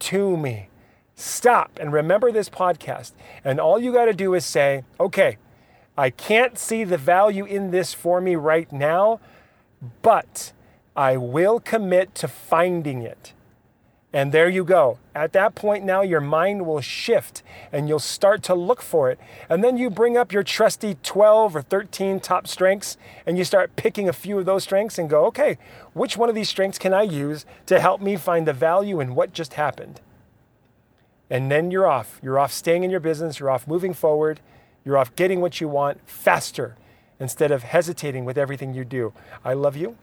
to 0.00 0.36
me." 0.36 0.68
Stop 1.14 1.78
and 1.80 1.92
remember 1.92 2.32
this 2.32 2.48
podcast. 2.48 3.12
And 3.44 3.60
all 3.60 3.78
you 3.78 3.92
got 3.92 4.06
to 4.06 4.12
do 4.12 4.34
is 4.34 4.44
say, 4.44 4.82
"Okay, 4.98 5.38
I 5.96 6.10
can't 6.10 6.58
see 6.58 6.82
the 6.82 6.96
value 6.96 7.44
in 7.44 7.70
this 7.70 7.94
for 7.94 8.20
me 8.20 8.34
right 8.34 8.70
now, 8.72 9.20
but 10.02 10.52
I 10.96 11.16
will 11.16 11.60
commit 11.60 12.14
to 12.16 12.28
finding 12.28 13.02
it." 13.02 13.32
And 14.14 14.30
there 14.30 14.48
you 14.48 14.62
go. 14.62 14.98
At 15.12 15.32
that 15.32 15.56
point 15.56 15.84
now, 15.84 16.02
your 16.02 16.20
mind 16.20 16.64
will 16.64 16.80
shift 16.80 17.42
and 17.72 17.88
you'll 17.88 17.98
start 17.98 18.44
to 18.44 18.54
look 18.54 18.80
for 18.80 19.10
it. 19.10 19.18
And 19.48 19.64
then 19.64 19.76
you 19.76 19.90
bring 19.90 20.16
up 20.16 20.30
your 20.30 20.44
trusty 20.44 20.96
12 21.02 21.56
or 21.56 21.62
13 21.62 22.20
top 22.20 22.46
strengths 22.46 22.96
and 23.26 23.36
you 23.36 23.42
start 23.42 23.74
picking 23.74 24.08
a 24.08 24.12
few 24.12 24.38
of 24.38 24.46
those 24.46 24.62
strengths 24.62 24.98
and 24.98 25.10
go, 25.10 25.26
okay, 25.26 25.58
which 25.94 26.16
one 26.16 26.28
of 26.28 26.36
these 26.36 26.48
strengths 26.48 26.78
can 26.78 26.94
I 26.94 27.02
use 27.02 27.44
to 27.66 27.80
help 27.80 28.00
me 28.00 28.14
find 28.14 28.46
the 28.46 28.52
value 28.52 29.00
in 29.00 29.16
what 29.16 29.32
just 29.32 29.54
happened? 29.54 30.00
And 31.28 31.50
then 31.50 31.72
you're 31.72 31.86
off. 31.86 32.20
You're 32.22 32.38
off 32.38 32.52
staying 32.52 32.84
in 32.84 32.90
your 32.90 33.00
business, 33.00 33.40
you're 33.40 33.50
off 33.50 33.66
moving 33.66 33.94
forward, 33.94 34.38
you're 34.84 34.96
off 34.96 35.16
getting 35.16 35.40
what 35.40 35.60
you 35.60 35.66
want 35.66 36.08
faster 36.08 36.76
instead 37.18 37.50
of 37.50 37.64
hesitating 37.64 38.24
with 38.24 38.38
everything 38.38 38.74
you 38.74 38.84
do. 38.84 39.12
I 39.44 39.54
love 39.54 39.76
you. 39.76 39.96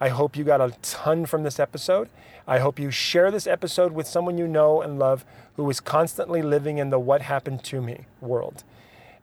I 0.00 0.08
hope 0.08 0.36
you 0.36 0.44
got 0.44 0.60
a 0.60 0.74
ton 0.82 1.26
from 1.26 1.42
this 1.42 1.58
episode. 1.58 2.08
I 2.46 2.58
hope 2.58 2.78
you 2.78 2.90
share 2.90 3.30
this 3.30 3.46
episode 3.46 3.92
with 3.92 4.06
someone 4.06 4.38
you 4.38 4.46
know 4.46 4.82
and 4.82 4.98
love 4.98 5.24
who 5.56 5.68
is 5.70 5.80
constantly 5.80 6.42
living 6.42 6.78
in 6.78 6.90
the 6.90 6.98
what 6.98 7.22
happened 7.22 7.64
to 7.64 7.80
me 7.80 8.04
world. 8.20 8.62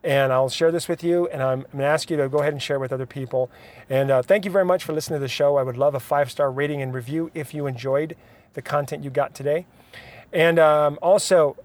And 0.02 0.32
I'll 0.32 0.50
share 0.50 0.70
this 0.70 0.86
with 0.86 1.02
you, 1.02 1.28
and 1.28 1.42
I'm, 1.42 1.60
going 1.62 1.78
to 1.78 1.84
ask 1.84 2.10
you 2.10 2.18
to 2.18 2.28
go 2.28 2.40
ahead 2.40 2.52
and 2.52 2.62
share 2.62 2.78
with 2.78 2.92
other 2.92 3.06
people. 3.06 3.50
And 3.88 4.10
uh, 4.10 4.20
thank 4.20 4.44
you 4.44 4.50
very 4.50 4.64
much 4.64 4.84
for 4.84 4.92
listening 4.92 5.18
to 5.18 5.22
the 5.22 5.28
show. 5.28 5.56
I 5.56 5.62
would 5.62 5.78
love 5.78 5.94
a 5.94 6.00
five 6.00 6.30
star 6.30 6.52
rating 6.52 6.82
and 6.82 6.92
review 6.92 7.30
if 7.32 7.54
you 7.54 7.66
enjoyed 7.66 8.14
the 8.52 8.60
content 8.60 9.02
you 9.02 9.08
got 9.10 9.34
today. 9.34 9.64
And 10.30 10.58
um, 10.58 10.98
also, 11.00 11.56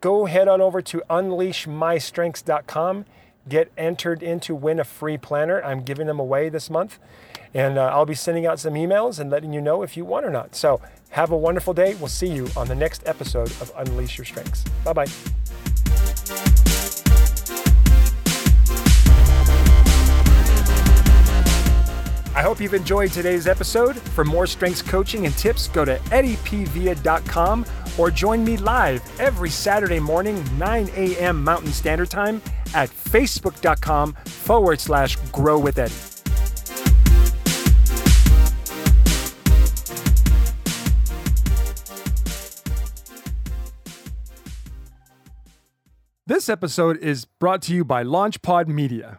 go 0.00 0.26
head 0.26 0.46
on 0.46 0.60
over 0.60 0.80
to 0.82 1.02
unleashmystrengths.com. 1.10 3.04
Get 3.48 3.72
entered 3.78 4.22
in 4.22 4.40
to 4.40 4.54
win 4.54 4.78
a 4.78 4.84
free 4.84 5.16
planner. 5.16 5.62
I'm 5.64 5.82
giving 5.82 6.06
them 6.06 6.20
away 6.20 6.48
this 6.48 6.68
month. 6.68 6.98
And 7.54 7.78
uh, 7.78 7.86
I'll 7.86 8.06
be 8.06 8.14
sending 8.14 8.46
out 8.46 8.60
some 8.60 8.74
emails 8.74 9.18
and 9.18 9.30
letting 9.30 9.52
you 9.52 9.60
know 9.60 9.82
if 9.82 9.96
you 9.96 10.04
want 10.04 10.26
or 10.26 10.30
not. 10.30 10.54
So 10.54 10.80
have 11.10 11.30
a 11.30 11.36
wonderful 11.36 11.72
day. 11.72 11.94
We'll 11.94 12.08
see 12.08 12.28
you 12.28 12.48
on 12.56 12.68
the 12.68 12.74
next 12.74 13.02
episode 13.06 13.50
of 13.62 13.72
Unleash 13.76 14.18
Your 14.18 14.24
Strengths. 14.26 14.64
Bye 14.84 14.92
bye. 14.92 15.06
I 22.38 22.42
hope 22.42 22.60
you've 22.60 22.74
enjoyed 22.74 23.10
today's 23.10 23.48
episode. 23.48 23.96
For 23.96 24.24
more 24.24 24.46
strengths 24.46 24.80
coaching 24.80 25.26
and 25.26 25.36
tips, 25.36 25.66
go 25.66 25.84
to 25.84 25.96
eddiepvilla.com 25.96 27.64
or 27.98 28.10
join 28.10 28.44
me 28.44 28.56
live 28.56 29.02
every 29.20 29.50
Saturday 29.50 30.00
morning, 30.00 30.42
9 30.56 30.88
a.m. 30.94 31.44
Mountain 31.44 31.72
Standard 31.72 32.10
Time 32.10 32.40
at 32.74 32.88
facebook.com 32.88 34.14
forward 34.24 34.80
slash 34.80 35.16
grow 35.32 35.58
with 35.58 35.78
Eddie. 35.78 35.94
This 46.26 46.50
episode 46.50 46.98
is 46.98 47.24
brought 47.24 47.62
to 47.62 47.74
you 47.74 47.86
by 47.86 48.04
LaunchPod 48.04 48.68
Media. 48.68 49.18